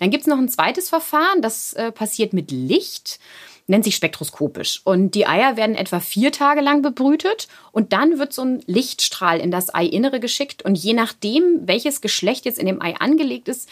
Dann 0.00 0.10
gibt 0.10 0.22
es 0.22 0.26
noch 0.26 0.38
ein 0.38 0.48
zweites 0.48 0.88
Verfahren, 0.88 1.42
das 1.42 1.74
äh, 1.74 1.92
passiert 1.92 2.32
mit 2.32 2.50
Licht 2.50 3.20
nennt 3.66 3.84
sich 3.84 3.96
spektroskopisch. 3.96 4.80
Und 4.84 5.14
die 5.14 5.26
Eier 5.26 5.56
werden 5.56 5.74
etwa 5.74 6.00
vier 6.00 6.32
Tage 6.32 6.60
lang 6.60 6.82
bebrütet 6.82 7.48
und 7.72 7.92
dann 7.92 8.18
wird 8.18 8.32
so 8.32 8.42
ein 8.42 8.62
Lichtstrahl 8.66 9.40
in 9.40 9.50
das 9.50 9.74
Eiinnere 9.74 10.20
geschickt 10.20 10.62
und 10.62 10.76
je 10.76 10.92
nachdem, 10.92 11.62
welches 11.66 12.00
Geschlecht 12.00 12.44
jetzt 12.44 12.58
in 12.58 12.66
dem 12.66 12.80
Ei 12.80 12.94
angelegt 12.96 13.48
ist, 13.48 13.68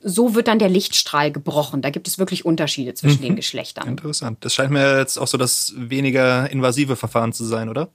so 0.00 0.34
wird 0.34 0.46
dann 0.48 0.58
der 0.58 0.68
Lichtstrahl 0.68 1.32
gebrochen. 1.32 1.82
Da 1.82 1.90
gibt 1.90 2.06
es 2.06 2.18
wirklich 2.18 2.44
Unterschiede 2.44 2.94
zwischen 2.94 3.20
mhm. 3.20 3.26
den 3.26 3.36
Geschlechtern. 3.36 3.88
Interessant. 3.88 4.38
Das 4.44 4.54
scheint 4.54 4.70
mir 4.70 4.98
jetzt 4.98 5.18
auch 5.18 5.26
so 5.26 5.36
das 5.38 5.72
weniger 5.76 6.48
invasive 6.50 6.94
Verfahren 6.94 7.32
zu 7.32 7.44
sein, 7.44 7.68
oder? 7.68 7.88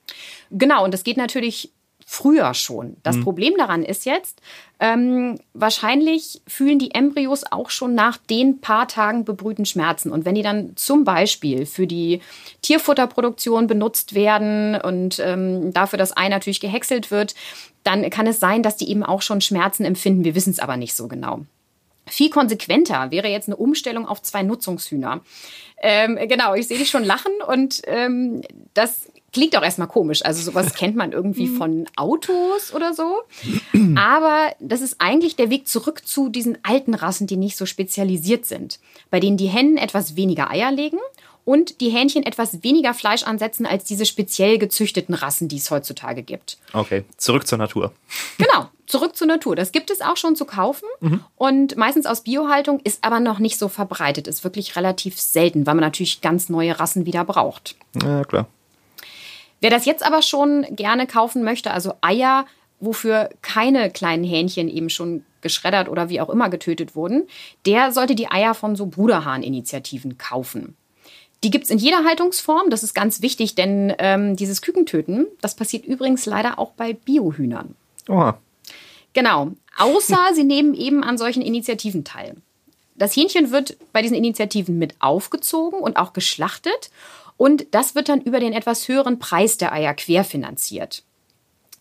Genau, 0.51 0.83
und 0.83 0.93
das 0.93 1.03
geht 1.03 1.17
natürlich 1.17 1.71
früher 2.13 2.53
schon. 2.53 2.97
Das 3.01 3.15
mhm. 3.15 3.23
Problem 3.23 3.53
daran 3.57 3.81
ist 3.81 4.05
jetzt, 4.05 4.39
ähm, 4.79 5.39
wahrscheinlich 5.53 6.43
fühlen 6.45 6.77
die 6.77 6.93
Embryos 6.93 7.43
auch 7.49 7.71
schon 7.71 7.95
nach 7.95 8.17
den 8.17 8.61
paar 8.61 8.87
Tagen 8.87 9.25
bebrühten 9.25 9.65
Schmerzen. 9.65 10.11
Und 10.11 10.23
wenn 10.23 10.35
die 10.35 10.43
dann 10.43 10.75
zum 10.75 11.05
Beispiel 11.05 11.65
für 11.65 11.87
die 11.87 12.21
Tierfutterproduktion 12.61 13.65
benutzt 13.65 14.13
werden 14.13 14.79
und 14.79 15.19
ähm, 15.25 15.73
dafür 15.73 15.97
das 15.97 16.15
Ei 16.15 16.29
natürlich 16.29 16.59
gehäckselt 16.59 17.09
wird, 17.09 17.33
dann 17.83 18.07
kann 18.11 18.27
es 18.27 18.39
sein, 18.39 18.61
dass 18.61 18.77
die 18.77 18.91
eben 18.91 19.03
auch 19.03 19.23
schon 19.23 19.41
Schmerzen 19.41 19.83
empfinden. 19.83 20.23
Wir 20.23 20.35
wissen 20.35 20.51
es 20.51 20.59
aber 20.59 20.77
nicht 20.77 20.93
so 20.93 21.07
genau. 21.07 21.39
Viel 22.05 22.29
konsequenter 22.29 23.09
wäre 23.09 23.29
jetzt 23.29 23.47
eine 23.47 23.55
Umstellung 23.55 24.07
auf 24.07 24.21
zwei 24.21 24.43
Nutzungshühner. 24.43 25.21
Ähm, 25.81 26.19
genau, 26.27 26.53
ich 26.53 26.67
sehe 26.67 26.77
dich 26.77 26.91
schon 26.91 27.05
lachen 27.05 27.31
und 27.47 27.81
ähm, 27.87 28.41
das 28.75 29.07
klingt 29.33 29.57
auch 29.57 29.63
erstmal 29.63 29.87
komisch. 29.87 30.23
Also 30.23 30.41
sowas 30.43 30.73
kennt 30.75 30.95
man 30.95 31.11
irgendwie 31.11 31.47
mhm. 31.47 31.57
von 31.57 31.85
Autos 31.95 32.73
oder 32.73 32.93
so. 32.93 33.23
Aber 33.95 34.53
das 34.59 34.81
ist 34.81 34.95
eigentlich 34.99 35.35
der 35.35 35.49
Weg 35.49 35.67
zurück 35.67 36.07
zu 36.07 36.29
diesen 36.29 36.57
alten 36.63 36.93
Rassen, 36.93 37.27
die 37.27 37.37
nicht 37.37 37.57
so 37.57 37.65
spezialisiert 37.65 38.45
sind, 38.45 38.79
bei 39.09 39.19
denen 39.19 39.37
die 39.37 39.47
Hennen 39.47 39.77
etwas 39.77 40.15
weniger 40.15 40.49
Eier 40.49 40.71
legen 40.71 40.99
und 41.45 41.81
die 41.81 41.89
Hähnchen 41.89 42.23
etwas 42.23 42.63
weniger 42.63 42.93
Fleisch 42.93 43.23
ansetzen 43.23 43.65
als 43.65 43.83
diese 43.83 44.05
speziell 44.05 44.57
gezüchteten 44.57 45.13
Rassen, 45.13 45.47
die 45.47 45.57
es 45.57 45.69
heutzutage 45.71 46.23
gibt. 46.23 46.57
Okay, 46.71 47.03
zurück 47.17 47.47
zur 47.47 47.57
Natur. 47.57 47.91
Genau, 48.37 48.69
zurück 48.85 49.15
zur 49.15 49.27
Natur. 49.27 49.55
Das 49.55 49.71
gibt 49.71 49.89
es 49.89 50.01
auch 50.01 50.17
schon 50.17 50.35
zu 50.35 50.45
kaufen 50.45 50.87
mhm. 51.01 51.23
und 51.35 51.75
meistens 51.75 52.05
aus 52.05 52.21
Biohaltung, 52.21 52.79
ist 52.83 53.03
aber 53.03 53.19
noch 53.19 53.39
nicht 53.39 53.59
so 53.59 53.67
verbreitet, 53.67 54.27
ist 54.27 54.43
wirklich 54.43 54.75
relativ 54.75 55.19
selten, 55.19 55.65
weil 55.65 55.75
man 55.75 55.83
natürlich 55.83 56.21
ganz 56.21 56.49
neue 56.49 56.79
Rassen 56.79 57.05
wieder 57.05 57.25
braucht. 57.25 57.75
Ja, 58.01 58.23
klar. 58.23 58.47
Wer 59.63 59.69
das 59.69 59.85
jetzt 59.85 60.05
aber 60.05 60.21
schon 60.21 60.65
gerne 60.75 61.07
kaufen 61.07 61.41
möchte, 61.41 61.71
also 61.71 61.93
Eier, 62.01 62.45
wofür 62.81 63.29
keine 63.41 63.89
kleinen 63.89 64.25
Hähnchen 64.25 64.67
eben 64.67 64.89
schon 64.89 65.23
geschreddert 65.39 65.87
oder 65.87 66.09
wie 66.09 66.19
auch 66.19 66.29
immer 66.29 66.49
getötet 66.49 66.97
wurden, 66.97 67.29
der 67.65 67.93
sollte 67.93 68.13
die 68.13 68.29
Eier 68.29 68.55
von 68.55 68.75
so 68.75 68.87
Bruderhahn-Initiativen 68.87 70.17
kaufen. 70.17 70.75
Die 71.45 71.49
gibt's 71.49 71.69
in 71.69 71.77
jeder 71.77 72.03
Haltungsform. 72.03 72.71
Das 72.71 72.83
ist 72.83 72.93
ganz 72.93 73.21
wichtig, 73.21 73.55
denn 73.55 73.93
ähm, 73.99 74.35
dieses 74.35 74.61
Kükentöten, 74.61 75.27
das 75.39 75.55
passiert 75.55 75.85
übrigens 75.85 76.25
leider 76.25 76.59
auch 76.59 76.71
bei 76.71 76.91
Biohühnern. 76.91 77.73
Oha. 78.09 78.37
Genau. 79.13 79.51
Außer 79.77 80.19
sie 80.33 80.43
nehmen 80.43 80.73
eben 80.73 81.05
an 81.05 81.17
solchen 81.17 81.41
Initiativen 81.41 82.03
teil. 82.03 82.35
Das 82.95 83.15
Hähnchen 83.15 83.51
wird 83.51 83.77
bei 83.93 84.01
diesen 84.01 84.17
Initiativen 84.17 84.77
mit 84.77 84.95
aufgezogen 84.99 85.79
und 85.79 85.95
auch 85.95 86.11
geschlachtet. 86.11 86.91
Und 87.37 87.67
das 87.71 87.95
wird 87.95 88.09
dann 88.09 88.21
über 88.21 88.39
den 88.39 88.53
etwas 88.53 88.87
höheren 88.87 89.19
Preis 89.19 89.57
der 89.57 89.73
Eier 89.73 89.93
querfinanziert. 89.93 91.03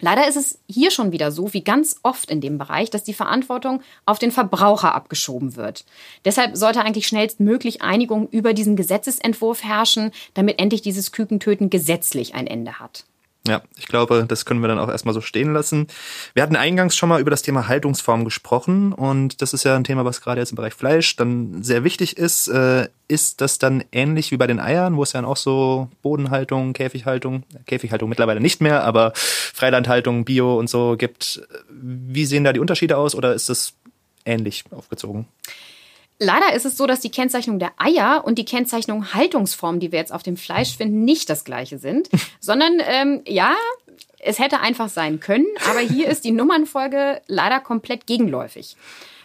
Leider 0.04 0.26
ist 0.26 0.36
es 0.36 0.58
hier 0.68 0.90
schon 0.90 1.12
wieder 1.12 1.30
so, 1.30 1.52
wie 1.54 1.62
ganz 1.62 2.00
oft 2.02 2.28
in 2.28 2.40
dem 2.40 2.58
Bereich, 2.58 2.90
dass 2.90 3.04
die 3.04 3.14
Verantwortung 3.14 3.82
auf 4.04 4.18
den 4.18 4.32
Verbraucher 4.32 4.96
abgeschoben 4.96 5.54
wird. 5.54 5.84
Deshalb 6.24 6.56
sollte 6.56 6.80
eigentlich 6.80 7.06
schnellstmöglich 7.06 7.82
Einigung 7.82 8.28
über 8.28 8.52
diesen 8.52 8.74
Gesetzesentwurf 8.74 9.62
herrschen, 9.62 10.10
damit 10.34 10.60
endlich 10.60 10.82
dieses 10.82 11.12
Kükentöten 11.12 11.70
gesetzlich 11.70 12.34
ein 12.34 12.48
Ende 12.48 12.80
hat. 12.80 13.04
Ja, 13.46 13.60
ich 13.76 13.88
glaube, 13.88 14.24
das 14.28 14.44
können 14.44 14.60
wir 14.60 14.68
dann 14.68 14.78
auch 14.78 14.88
erstmal 14.88 15.14
so 15.14 15.20
stehen 15.20 15.52
lassen. 15.52 15.88
Wir 16.32 16.44
hatten 16.44 16.54
eingangs 16.54 16.96
schon 16.96 17.08
mal 17.08 17.20
über 17.20 17.30
das 17.30 17.42
Thema 17.42 17.66
Haltungsform 17.66 18.24
gesprochen 18.24 18.92
und 18.92 19.42
das 19.42 19.52
ist 19.52 19.64
ja 19.64 19.74
ein 19.74 19.82
Thema, 19.82 20.04
was 20.04 20.20
gerade 20.20 20.40
jetzt 20.40 20.50
im 20.50 20.56
Bereich 20.56 20.74
Fleisch 20.74 21.16
dann 21.16 21.64
sehr 21.64 21.82
wichtig 21.82 22.16
ist. 22.16 22.46
Äh, 22.46 22.88
ist 23.08 23.40
das 23.40 23.58
dann 23.58 23.82
ähnlich 23.90 24.30
wie 24.30 24.36
bei 24.36 24.46
den 24.46 24.60
Eiern, 24.60 24.96
wo 24.96 25.02
es 25.02 25.10
dann 25.10 25.24
auch 25.24 25.36
so 25.36 25.88
Bodenhaltung, 26.02 26.72
Käfighaltung, 26.72 27.42
Käfighaltung 27.66 28.08
mittlerweile 28.08 28.40
nicht 28.40 28.60
mehr, 28.60 28.84
aber 28.84 29.12
Freilandhaltung, 29.14 30.24
Bio 30.24 30.56
und 30.56 30.70
so 30.70 30.96
gibt? 30.96 31.42
Wie 31.68 32.26
sehen 32.26 32.44
da 32.44 32.52
die 32.52 32.60
Unterschiede 32.60 32.96
aus 32.96 33.16
oder 33.16 33.34
ist 33.34 33.48
das 33.48 33.74
ähnlich 34.24 34.64
aufgezogen? 34.70 35.26
Leider 36.18 36.54
ist 36.54 36.64
es 36.64 36.76
so, 36.76 36.86
dass 36.86 37.00
die 37.00 37.10
Kennzeichnung 37.10 37.58
der 37.58 37.72
Eier 37.78 38.22
und 38.24 38.38
die 38.38 38.44
Kennzeichnung 38.44 39.12
Haltungsform, 39.12 39.80
die 39.80 39.90
wir 39.90 39.98
jetzt 39.98 40.12
auf 40.12 40.22
dem 40.22 40.36
Fleisch 40.36 40.76
finden, 40.76 41.04
nicht 41.04 41.28
das 41.28 41.44
gleiche 41.44 41.78
sind, 41.78 42.08
sondern 42.40 42.80
ähm, 42.80 43.22
ja, 43.26 43.54
es 44.20 44.38
hätte 44.38 44.60
einfach 44.60 44.88
sein 44.88 45.20
können, 45.20 45.46
aber 45.68 45.80
hier 45.80 46.08
ist 46.08 46.24
die 46.24 46.30
Nummernfolge 46.32 47.20
leider 47.26 47.60
komplett 47.60 48.06
gegenläufig. 48.06 48.76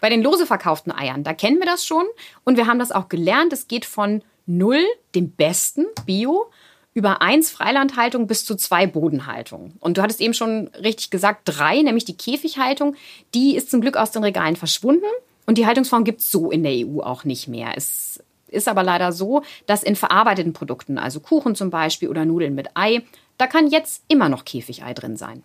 Bei 0.02 0.10
den 0.10 0.24
lose 0.24 0.46
verkauften 0.46 0.92
Eiern, 0.92 1.24
da 1.24 1.34
kennen 1.34 1.60
wir 1.60 1.66
das 1.66 1.86
schon 1.86 2.06
und 2.44 2.58
wir 2.58 2.68
haben 2.68 2.80
das 2.80 2.92
auch 2.92 3.10
gelernt. 3.10 3.54
Es 3.54 3.68
geht 3.68 3.86
von 3.86 4.24
0, 4.48 4.80
dem 5.14 5.32
besten, 5.32 5.86
Bio, 6.06 6.50
über 6.94 7.22
1 7.22 7.52
Freilandhaltung 7.52 8.26
bis 8.26 8.44
zu 8.44 8.56
2 8.56 8.88
Bodenhaltung. 8.88 9.74
Und 9.80 9.98
du 9.98 10.02
hattest 10.02 10.20
eben 10.20 10.34
schon 10.34 10.70
richtig 10.70 11.12
gesagt, 11.12 11.42
3, 11.46 11.84
nämlich 11.84 12.06
die 12.06 12.18
Käfighaltung, 12.18 12.96
die 13.36 13.56
ist 13.56 13.70
zum 13.70 13.82
Glück 13.82 13.98
aus 13.98 14.10
den 14.10 14.24
Regalen 14.24 14.56
verschwunden. 14.56 15.06
Und 15.48 15.58
die 15.58 15.66
Haltungsform 15.66 16.04
gibt 16.04 16.20
es 16.20 16.30
so 16.30 16.52
in 16.52 16.62
der 16.62 16.74
EU 16.74 17.00
auch 17.00 17.24
nicht 17.24 17.48
mehr. 17.48 17.72
Es 17.76 18.22
ist 18.50 18.68
aber 18.68 18.84
leider 18.84 19.12
so, 19.12 19.44
dass 19.66 19.82
in 19.82 19.96
verarbeiteten 19.96 20.54
Produkten, 20.54 20.98
also 20.98 21.20
Kuchen 21.20 21.56
zum 21.56 21.70
Beispiel 21.70 22.10
oder 22.10 22.26
Nudeln 22.26 22.54
mit 22.54 22.70
Ei, 22.76 23.04
da 23.38 23.48
kann 23.48 23.68
jetzt 23.68 24.04
immer 24.08 24.30
noch 24.30 24.46
Käfigei 24.46 24.94
drin 24.94 25.18
sein. 25.18 25.42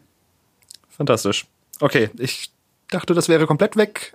Fantastisch. 0.89 1.47
Okay, 1.81 2.11
ich 2.19 2.51
dachte, 2.91 3.15
das 3.15 3.29
wäre 3.29 3.47
komplett 3.47 3.77
weg. 3.77 4.15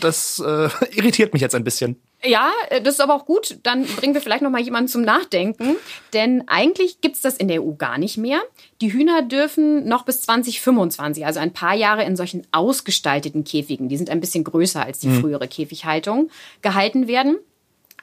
Das 0.00 0.38
äh, 0.38 0.68
irritiert 0.92 1.32
mich 1.34 1.42
jetzt 1.42 1.54
ein 1.54 1.64
bisschen. 1.64 2.00
Ja, 2.24 2.50
äh, 2.70 2.80
das 2.80 2.94
ist 2.94 3.00
aber 3.00 3.14
auch 3.14 3.26
gut. 3.26 3.58
Dann 3.62 3.84
bringen 3.84 4.14
wir 4.14 4.20
vielleicht 4.20 4.42
noch 4.42 4.50
mal 4.50 4.60
jemanden 4.60 4.88
zum 4.88 5.02
Nachdenken. 5.02 5.76
Denn 6.12 6.44
eigentlich 6.46 7.00
gibt's 7.00 7.20
das 7.20 7.36
in 7.36 7.48
der 7.48 7.62
EU 7.62 7.72
gar 7.72 7.98
nicht 7.98 8.16
mehr. 8.16 8.40
Die 8.80 8.92
Hühner 8.92 9.22
dürfen 9.22 9.88
noch 9.88 10.04
bis 10.04 10.22
2025, 10.22 11.26
also 11.26 11.40
ein 11.40 11.52
paar 11.52 11.74
Jahre 11.74 12.04
in 12.04 12.16
solchen 12.16 12.46
ausgestalteten 12.52 13.44
Käfigen, 13.44 13.88
die 13.88 13.96
sind 13.96 14.10
ein 14.10 14.20
bisschen 14.20 14.44
größer 14.44 14.84
als 14.84 14.98
die 14.98 15.08
mhm. 15.08 15.20
frühere 15.20 15.48
Käfighaltung, 15.48 16.30
gehalten 16.62 17.08
werden. 17.08 17.38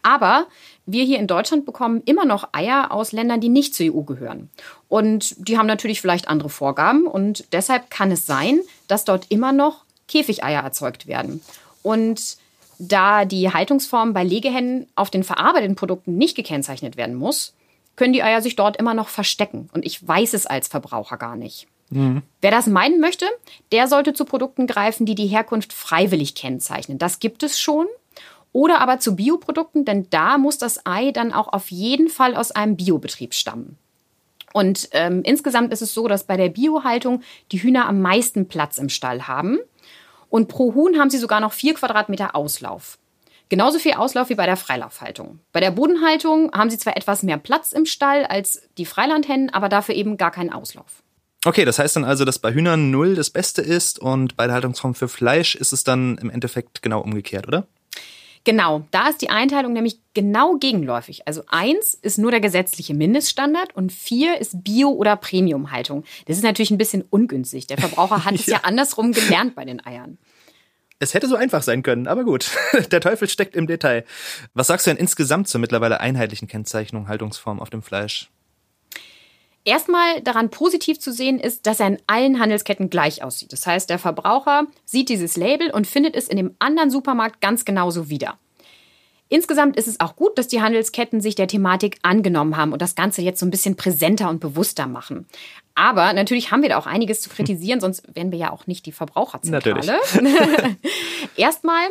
Aber 0.01 0.47
wir 0.85 1.03
hier 1.03 1.19
in 1.19 1.27
Deutschland 1.27 1.65
bekommen 1.65 2.01
immer 2.05 2.25
noch 2.25 2.49
Eier 2.53 2.91
aus 2.91 3.11
Ländern, 3.11 3.41
die 3.41 3.49
nicht 3.49 3.75
zur 3.75 3.93
EU 3.93 4.01
gehören. 4.01 4.49
Und 4.87 5.35
die 5.47 5.57
haben 5.57 5.67
natürlich 5.67 6.01
vielleicht 6.01 6.29
andere 6.29 6.49
Vorgaben. 6.49 7.05
Und 7.05 7.45
deshalb 7.51 7.89
kann 7.89 8.11
es 8.11 8.25
sein, 8.25 8.61
dass 8.87 9.05
dort 9.05 9.27
immer 9.29 9.51
noch 9.51 9.83
Käfigeier 10.07 10.63
erzeugt 10.63 11.05
werden. 11.05 11.41
Und 11.83 12.37
da 12.79 13.25
die 13.25 13.51
Haltungsform 13.53 14.13
bei 14.13 14.23
Legehennen 14.23 14.87
auf 14.95 15.09
den 15.09 15.23
verarbeiteten 15.23 15.75
Produkten 15.75 16.17
nicht 16.17 16.35
gekennzeichnet 16.35 16.97
werden 16.97 17.15
muss, 17.15 17.53
können 17.95 18.13
die 18.13 18.23
Eier 18.23 18.41
sich 18.41 18.55
dort 18.55 18.77
immer 18.77 18.93
noch 18.93 19.09
verstecken. 19.09 19.69
Und 19.73 19.85
ich 19.85 20.07
weiß 20.07 20.33
es 20.33 20.47
als 20.47 20.69
Verbraucher 20.69 21.17
gar 21.17 21.35
nicht. 21.35 21.67
Mhm. 21.89 22.23
Wer 22.41 22.51
das 22.51 22.67
meinen 22.67 23.01
möchte, 23.01 23.25
der 23.71 23.87
sollte 23.87 24.13
zu 24.13 24.23
Produkten 24.23 24.67
greifen, 24.67 25.05
die 25.05 25.15
die 25.15 25.27
Herkunft 25.27 25.73
freiwillig 25.73 26.35
kennzeichnen. 26.35 26.97
Das 26.97 27.19
gibt 27.19 27.43
es 27.43 27.59
schon. 27.59 27.85
Oder 28.51 28.81
aber 28.81 28.99
zu 28.99 29.15
Bioprodukten, 29.15 29.85
denn 29.85 30.07
da 30.09 30.37
muss 30.37 30.57
das 30.57 30.85
Ei 30.85 31.11
dann 31.11 31.33
auch 31.33 31.53
auf 31.53 31.69
jeden 31.69 32.07
Fall 32.07 32.35
aus 32.35 32.51
einem 32.51 32.77
Biobetrieb 32.77 33.33
stammen. 33.33 33.77
Und 34.53 34.89
ähm, 34.93 35.21
insgesamt 35.23 35.71
ist 35.71 35.83
es 35.83 35.93
so, 35.93 36.07
dass 36.07 36.23
bei 36.23 36.35
der 36.35 36.49
Biohaltung 36.49 37.21
die 37.51 37.61
Hühner 37.61 37.87
am 37.87 38.01
meisten 38.01 38.47
Platz 38.47 38.79
im 38.79 38.89
Stall 38.89 39.27
haben. 39.27 39.59
Und 40.29 40.47
pro 40.47 40.73
Huhn 40.73 40.99
haben 40.99 41.09
sie 41.09 41.17
sogar 41.17 41.39
noch 41.39 41.53
vier 41.53 41.73
Quadratmeter 41.73 42.35
Auslauf. 42.35 42.97
Genauso 43.49 43.79
viel 43.79 43.93
Auslauf 43.93 44.29
wie 44.29 44.35
bei 44.35 44.45
der 44.45 44.57
Freilaufhaltung. 44.57 45.39
Bei 45.51 45.59
der 45.59 45.71
Bodenhaltung 45.71 46.51
haben 46.53 46.69
sie 46.69 46.77
zwar 46.77 46.95
etwas 46.95 47.23
mehr 47.23 47.37
Platz 47.37 47.71
im 47.71 47.85
Stall 47.85 48.25
als 48.25 48.61
die 48.77 48.85
Freilandhennen, 48.85 49.49
aber 49.49 49.69
dafür 49.69 49.95
eben 49.95 50.17
gar 50.17 50.29
keinen 50.29 50.53
Auslauf. 50.53 51.01
Okay, 51.45 51.65
das 51.65 51.79
heißt 51.79 51.95
dann 51.95 52.03
also, 52.03 52.25
dass 52.25 52.37
bei 52.37 52.53
Hühnern 52.53 52.91
null 52.91 53.15
das 53.15 53.29
Beste 53.29 53.61
ist 53.61 53.97
und 53.97 54.35
bei 54.35 54.45
der 54.45 54.53
Haltungsform 54.53 54.93
für 54.93 55.07
Fleisch 55.07 55.55
ist 55.55 55.71
es 55.71 55.83
dann 55.83 56.17
im 56.17 56.29
Endeffekt 56.29 56.81
genau 56.81 57.01
umgekehrt, 57.01 57.47
oder? 57.47 57.65
Genau, 58.43 58.85
da 58.91 59.09
ist 59.09 59.21
die 59.21 59.29
Einteilung 59.29 59.73
nämlich 59.73 59.99
genau 60.13 60.55
gegenläufig. 60.55 61.27
Also 61.27 61.43
eins 61.47 61.93
ist 61.93 62.17
nur 62.17 62.31
der 62.31 62.39
gesetzliche 62.39 62.93
Mindeststandard 62.93 63.75
und 63.75 63.91
vier 63.91 64.39
ist 64.39 64.63
Bio- 64.63 64.93
oder 64.93 65.15
Premiumhaltung. 65.15 66.03
Das 66.25 66.37
ist 66.37 66.43
natürlich 66.43 66.71
ein 66.71 66.77
bisschen 66.77 67.03
ungünstig. 67.09 67.67
Der 67.67 67.77
Verbraucher 67.77 68.25
hat 68.25 68.33
es 68.35 68.45
ja. 68.45 68.57
ja 68.57 68.63
andersrum 68.63 69.11
gelernt 69.11 69.55
bei 69.55 69.65
den 69.65 69.85
Eiern. 69.85 70.17
Es 70.99 71.13
hätte 71.13 71.27
so 71.27 71.35
einfach 71.35 71.63
sein 71.63 71.81
können, 71.81 72.07
aber 72.07 72.25
gut. 72.25 72.51
Der 72.91 72.99
Teufel 72.99 73.29
steckt 73.29 73.55
im 73.55 73.67
Detail. 73.67 74.03
Was 74.53 74.67
sagst 74.67 74.85
du 74.85 74.91
denn 74.91 74.97
insgesamt 74.97 75.47
zur 75.47 75.61
mittlerweile 75.61 76.01
einheitlichen 76.01 76.49
Kennzeichnung 76.49 77.07
Haltungsform 77.07 77.61
auf 77.61 77.69
dem 77.69 77.81
Fleisch? 77.81 78.29
Erstmal 79.69 80.19
daran 80.21 80.49
positiv 80.49 80.99
zu 80.99 81.13
sehen 81.13 81.39
ist, 81.39 81.67
dass 81.67 81.79
er 81.79 81.85
in 81.85 81.99
allen 82.07 82.39
Handelsketten 82.39 82.89
gleich 82.89 83.23
aussieht. 83.23 83.53
Das 83.53 83.67
heißt, 83.67 83.87
der 83.87 83.99
Verbraucher 83.99 84.65
sieht 84.83 85.09
dieses 85.09 85.37
Label 85.37 85.69
und 85.69 85.85
findet 85.85 86.15
es 86.15 86.27
in 86.27 86.37
dem 86.37 86.55
anderen 86.57 86.89
Supermarkt 86.89 87.39
ganz 87.39 87.65
genauso 87.65 88.09
wieder. 88.09 88.39
Insgesamt 89.27 89.77
ist 89.77 89.87
es 89.87 89.99
auch 89.99 90.15
gut, 90.15 90.39
dass 90.39 90.47
die 90.47 90.63
Handelsketten 90.63 91.21
sich 91.21 91.35
der 91.35 91.47
Thematik 91.47 91.99
angenommen 92.01 92.57
haben 92.57 92.73
und 92.73 92.81
das 92.81 92.95
Ganze 92.95 93.21
jetzt 93.21 93.39
so 93.39 93.45
ein 93.45 93.51
bisschen 93.51 93.75
präsenter 93.75 94.31
und 94.31 94.39
bewusster 94.39 94.87
machen. 94.87 95.27
Aber 95.75 96.13
natürlich 96.13 96.49
haben 96.49 96.63
wir 96.63 96.69
da 96.69 96.79
auch 96.79 96.87
einiges 96.87 97.21
zu 97.21 97.29
kritisieren, 97.29 97.79
sonst 97.79 98.03
wären 98.15 98.31
wir 98.31 98.39
ja 98.39 98.51
auch 98.51 98.65
nicht 98.65 98.87
die 98.87 98.91
Verbraucherzentrale. 98.91 99.99
Erstmal 101.37 101.89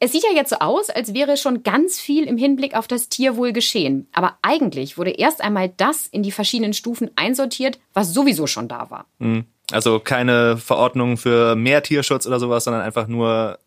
es 0.00 0.12
sieht 0.12 0.22
ja 0.24 0.30
jetzt 0.34 0.50
so 0.50 0.56
aus, 0.56 0.90
als 0.90 1.14
wäre 1.14 1.36
schon 1.36 1.62
ganz 1.62 1.98
viel 1.98 2.24
im 2.24 2.38
Hinblick 2.38 2.74
auf 2.74 2.86
das 2.86 3.08
Tierwohl 3.08 3.52
geschehen. 3.52 4.08
Aber 4.12 4.38
eigentlich 4.42 4.96
wurde 4.96 5.10
erst 5.10 5.40
einmal 5.40 5.70
das 5.76 6.06
in 6.06 6.22
die 6.22 6.32
verschiedenen 6.32 6.72
Stufen 6.72 7.10
einsortiert, 7.16 7.78
was 7.94 8.12
sowieso 8.12 8.46
schon 8.46 8.68
da 8.68 8.90
war. 8.90 9.06
Hm. 9.18 9.44
Also 9.70 10.00
keine 10.00 10.56
Verordnung 10.56 11.16
für 11.16 11.54
mehr 11.56 11.82
Tierschutz 11.82 12.26
oder 12.26 12.40
sowas, 12.40 12.64
sondern 12.64 12.82
einfach 12.82 13.06
nur 13.06 13.58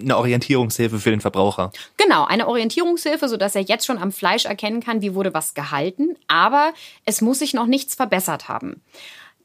eine 0.00 0.16
Orientierungshilfe 0.16 0.98
für 0.98 1.10
den 1.10 1.20
Verbraucher. 1.20 1.70
Genau, 1.96 2.24
eine 2.24 2.48
Orientierungshilfe, 2.48 3.28
sodass 3.28 3.54
er 3.54 3.62
jetzt 3.62 3.86
schon 3.86 3.98
am 3.98 4.10
Fleisch 4.10 4.46
erkennen 4.46 4.82
kann, 4.82 5.02
wie 5.02 5.14
wurde 5.14 5.34
was 5.34 5.54
gehalten. 5.54 6.16
Aber 6.28 6.72
es 7.04 7.20
muss 7.20 7.40
sich 7.40 7.52
noch 7.52 7.66
nichts 7.66 7.94
verbessert 7.94 8.48
haben. 8.48 8.82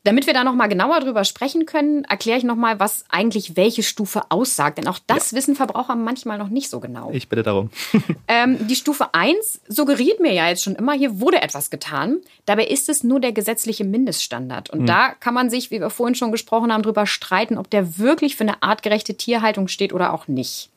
Damit 0.08 0.26
wir 0.26 0.34
da 0.34 0.46
nochmal 0.46 0.70
genauer 0.70 1.02
drüber 1.02 1.26
sprechen 1.26 1.66
können, 1.66 2.06
erkläre 2.06 2.38
ich 2.38 2.46
nochmal, 2.46 2.80
was 2.80 3.04
eigentlich 3.10 3.58
welche 3.58 3.84
Stufe 3.84 4.22
aussagt. 4.30 4.78
Denn 4.78 4.88
auch 4.88 5.00
das 5.06 5.32
ja. 5.32 5.38
wissen 5.38 5.54
Verbraucher 5.54 5.98
manchmal 5.98 6.38
noch 6.38 6.48
nicht 6.48 6.70
so 6.70 6.80
genau. 6.80 7.12
Ich 7.12 7.28
bitte 7.28 7.44
darum. 7.44 7.72
ähm, 8.30 8.70
die 8.70 8.78
Stufe 8.78 9.14
1 9.14 9.60
suggeriert 9.68 10.22
mir 10.22 10.32
ja 10.32 10.48
jetzt 10.48 10.64
schon 10.64 10.78
immer, 10.78 10.94
hier 10.94 11.20
wurde 11.20 11.42
etwas 11.42 11.70
getan. 11.70 12.22
Dabei 12.46 12.68
ist 12.68 12.88
es 12.88 13.04
nur 13.04 13.20
der 13.20 13.34
gesetzliche 13.34 13.84
Mindeststandard. 13.84 14.70
Und 14.70 14.84
mhm. 14.84 14.86
da 14.86 15.10
kann 15.10 15.34
man 15.34 15.50
sich, 15.50 15.72
wie 15.72 15.82
wir 15.82 15.90
vorhin 15.90 16.16
schon 16.16 16.32
gesprochen 16.32 16.72
haben, 16.72 16.84
drüber 16.84 17.06
streiten, 17.06 17.58
ob 17.58 17.70
der 17.70 17.98
wirklich 17.98 18.38
für 18.38 18.46
eine 18.46 18.64
artgerechte 18.64 19.16
Tierhaltung 19.16 19.68
steht 19.68 19.92
oder 19.92 20.14
auch 20.14 20.30
nicht. 20.30 20.70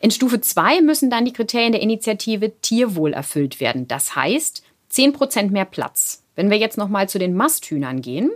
In 0.00 0.10
Stufe 0.10 0.40
2 0.40 0.80
müssen 0.80 1.10
dann 1.10 1.24
die 1.24 1.32
Kriterien 1.32 1.70
der 1.70 1.82
Initiative 1.82 2.50
Tierwohl 2.60 3.12
erfüllt 3.12 3.60
werden. 3.60 3.86
Das 3.86 4.16
heißt, 4.16 4.64
10 4.88 5.12
Prozent 5.12 5.52
mehr 5.52 5.64
Platz. 5.64 6.24
Wenn 6.38 6.50
wir 6.50 6.56
jetzt 6.56 6.78
noch 6.78 6.88
mal 6.88 7.08
zu 7.08 7.18
den 7.18 7.34
Masthühnern 7.34 8.00
gehen, 8.00 8.30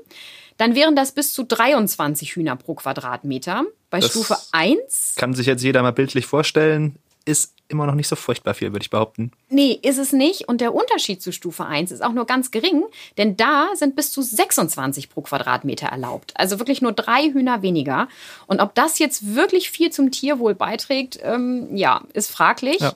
dann 0.56 0.74
wären 0.74 0.96
das 0.96 1.12
bis 1.12 1.32
zu 1.32 1.44
23 1.44 2.34
Hühner 2.34 2.56
pro 2.56 2.74
Quadratmeter. 2.74 3.62
Bei 3.90 4.00
das 4.00 4.10
Stufe 4.10 4.36
1 4.50 5.14
kann 5.16 5.34
sich 5.34 5.46
jetzt 5.46 5.62
jeder 5.62 5.82
mal 5.82 5.92
bildlich 5.92 6.26
vorstellen, 6.26 6.96
ist 7.26 7.54
immer 7.68 7.86
noch 7.86 7.94
nicht 7.94 8.08
so 8.08 8.16
furchtbar 8.16 8.54
viel, 8.54 8.72
würde 8.72 8.82
ich 8.82 8.90
behaupten. 8.90 9.30
Nee, 9.50 9.78
ist 9.80 9.98
es 9.98 10.12
nicht. 10.12 10.48
Und 10.48 10.60
der 10.60 10.74
Unterschied 10.74 11.22
zu 11.22 11.30
Stufe 11.30 11.64
1 11.64 11.92
ist 11.92 12.02
auch 12.02 12.12
nur 12.12 12.26
ganz 12.26 12.50
gering, 12.50 12.82
denn 13.18 13.36
da 13.36 13.68
sind 13.74 13.94
bis 13.94 14.10
zu 14.10 14.20
26 14.20 15.08
pro 15.08 15.20
Quadratmeter 15.20 15.86
erlaubt. 15.86 16.32
Also 16.34 16.58
wirklich 16.58 16.82
nur 16.82 16.90
drei 16.90 17.30
Hühner 17.30 17.62
weniger. 17.62 18.08
Und 18.48 18.60
ob 18.60 18.74
das 18.74 18.98
jetzt 18.98 19.36
wirklich 19.36 19.70
viel 19.70 19.90
zum 19.90 20.10
Tierwohl 20.10 20.56
beiträgt, 20.56 21.20
ähm, 21.22 21.76
ja, 21.76 22.02
ist 22.14 22.32
fraglich. 22.32 22.80
Ja. 22.80 22.94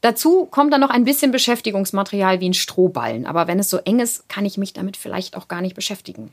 Dazu 0.00 0.46
kommt 0.46 0.72
dann 0.72 0.80
noch 0.80 0.90
ein 0.90 1.04
bisschen 1.04 1.32
Beschäftigungsmaterial 1.32 2.40
wie 2.40 2.48
ein 2.48 2.54
Strohballen. 2.54 3.26
Aber 3.26 3.48
wenn 3.48 3.58
es 3.58 3.70
so 3.70 3.78
eng 3.78 3.98
ist, 3.98 4.28
kann 4.28 4.44
ich 4.44 4.56
mich 4.56 4.72
damit 4.72 4.96
vielleicht 4.96 5.36
auch 5.36 5.48
gar 5.48 5.60
nicht 5.60 5.74
beschäftigen. 5.74 6.32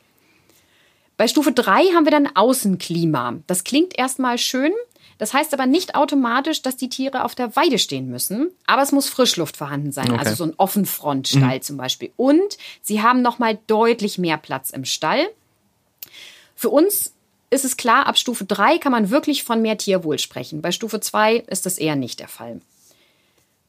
Bei 1.18 1.28
Stufe 1.28 1.52
3 1.52 1.94
haben 1.94 2.06
wir 2.06 2.12
dann 2.12 2.36
Außenklima. 2.36 3.36
Das 3.48 3.64
klingt 3.64 3.98
erstmal 3.98 4.38
schön, 4.38 4.74
das 5.18 5.34
heißt 5.34 5.54
aber 5.54 5.66
nicht 5.66 5.96
automatisch, 5.96 6.62
dass 6.62 6.76
die 6.76 6.90
Tiere 6.90 7.24
auf 7.24 7.36
der 7.36 7.56
Weide 7.56 7.80
stehen 7.80 8.10
müssen, 8.10 8.52
aber 8.68 8.82
es 8.82 8.92
muss 8.92 9.08
Frischluft 9.08 9.56
vorhanden 9.56 9.94
sein, 9.94 10.12
okay. 10.12 10.20
also 10.20 10.36
so 10.36 10.44
ein 10.44 10.54
Offenfrontstall 10.58 11.58
mhm. 11.58 11.62
zum 11.62 11.78
Beispiel. 11.78 12.12
Und 12.18 12.58
sie 12.82 13.02
haben 13.02 13.22
nochmal 13.22 13.58
deutlich 13.68 14.18
mehr 14.18 14.38
Platz 14.38 14.72
im 14.72 14.84
Stall. 14.84 15.26
Für 16.56 16.70
uns 16.70 17.14
ist 17.50 17.64
es 17.64 17.78
klar, 17.78 18.08
ab 18.08 18.18
Stufe 18.18 18.44
3 18.44 18.78
kann 18.80 18.92
man 18.92 19.10
wirklich 19.10 19.44
von 19.44 19.62
mehr 19.62 19.78
Tierwohl 19.78 20.20
sprechen. 20.20 20.62
Bei 20.62 20.72
Stufe 20.72 21.00
2 21.00 21.38
ist 21.48 21.66
das 21.66 21.78
eher 21.78 21.96
nicht 21.96 22.20
der 22.20 22.28
Fall. 22.28 22.60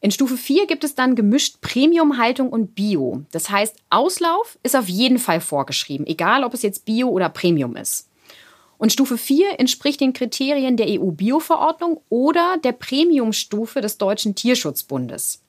In 0.00 0.10
Stufe 0.10 0.36
4 0.36 0.66
gibt 0.66 0.84
es 0.84 0.94
dann 0.94 1.14
gemischt 1.14 1.60
Premium-Haltung 1.62 2.50
und 2.50 2.74
Bio. 2.74 3.22
Das 3.32 3.50
heißt, 3.50 3.76
Auslauf 3.90 4.58
ist 4.62 4.76
auf 4.76 4.88
jeden 4.88 5.18
Fall 5.18 5.40
vorgeschrieben, 5.40 6.06
egal 6.06 6.44
ob 6.44 6.54
es 6.54 6.62
jetzt 6.62 6.84
Bio 6.84 7.08
oder 7.08 7.28
Premium 7.28 7.76
ist. 7.76 8.08
Und 8.78 8.92
Stufe 8.92 9.16
4 9.16 9.58
entspricht 9.58 10.00
den 10.00 10.12
Kriterien 10.12 10.76
der 10.76 10.88
EU-Bio-Verordnung 10.88 12.02
oder 12.10 12.58
der 12.62 12.72
Premium-Stufe 12.72 13.80
des 13.80 13.96
Deutschen 13.96 14.34
Tierschutzbundes. 14.34 15.42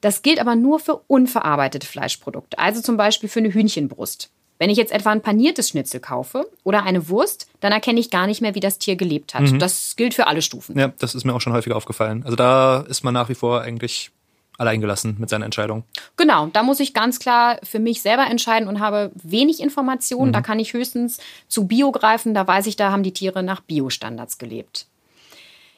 Das 0.00 0.22
gilt 0.22 0.40
aber 0.40 0.56
nur 0.56 0.80
für 0.80 0.96
unverarbeitete 1.06 1.86
Fleischprodukte, 1.86 2.58
also 2.58 2.80
zum 2.80 2.96
Beispiel 2.96 3.28
für 3.28 3.38
eine 3.40 3.54
Hühnchenbrust. 3.54 4.30
Wenn 4.60 4.68
ich 4.68 4.76
jetzt 4.76 4.92
etwa 4.92 5.10
ein 5.10 5.22
paniertes 5.22 5.70
Schnitzel 5.70 6.00
kaufe 6.00 6.46
oder 6.64 6.82
eine 6.82 7.08
Wurst, 7.08 7.48
dann 7.60 7.72
erkenne 7.72 7.98
ich 7.98 8.10
gar 8.10 8.26
nicht 8.26 8.42
mehr, 8.42 8.54
wie 8.54 8.60
das 8.60 8.78
Tier 8.78 8.94
gelebt 8.94 9.32
hat. 9.32 9.50
Mhm. 9.50 9.58
Das 9.58 9.96
gilt 9.96 10.12
für 10.12 10.26
alle 10.26 10.42
Stufen. 10.42 10.78
Ja, 10.78 10.92
das 10.98 11.14
ist 11.14 11.24
mir 11.24 11.34
auch 11.34 11.40
schon 11.40 11.54
häufiger 11.54 11.76
aufgefallen. 11.76 12.22
Also 12.24 12.36
da 12.36 12.80
ist 12.80 13.02
man 13.02 13.14
nach 13.14 13.30
wie 13.30 13.34
vor 13.34 13.62
eigentlich 13.62 14.10
alleingelassen 14.58 15.16
mit 15.18 15.30
seiner 15.30 15.46
Entscheidung. 15.46 15.84
Genau, 16.18 16.48
da 16.52 16.62
muss 16.62 16.78
ich 16.78 16.92
ganz 16.92 17.18
klar 17.18 17.58
für 17.62 17.78
mich 17.78 18.02
selber 18.02 18.26
entscheiden 18.26 18.68
und 18.68 18.80
habe 18.80 19.10
wenig 19.14 19.60
Informationen. 19.60 20.28
Mhm. 20.28 20.34
Da 20.34 20.42
kann 20.42 20.58
ich 20.58 20.74
höchstens 20.74 21.20
zu 21.48 21.66
Bio 21.66 21.90
greifen. 21.90 22.34
Da 22.34 22.46
weiß 22.46 22.66
ich, 22.66 22.76
da 22.76 22.90
haben 22.90 23.02
die 23.02 23.14
Tiere 23.14 23.42
nach 23.42 23.62
Bio-Standards 23.62 24.36
gelebt. 24.36 24.86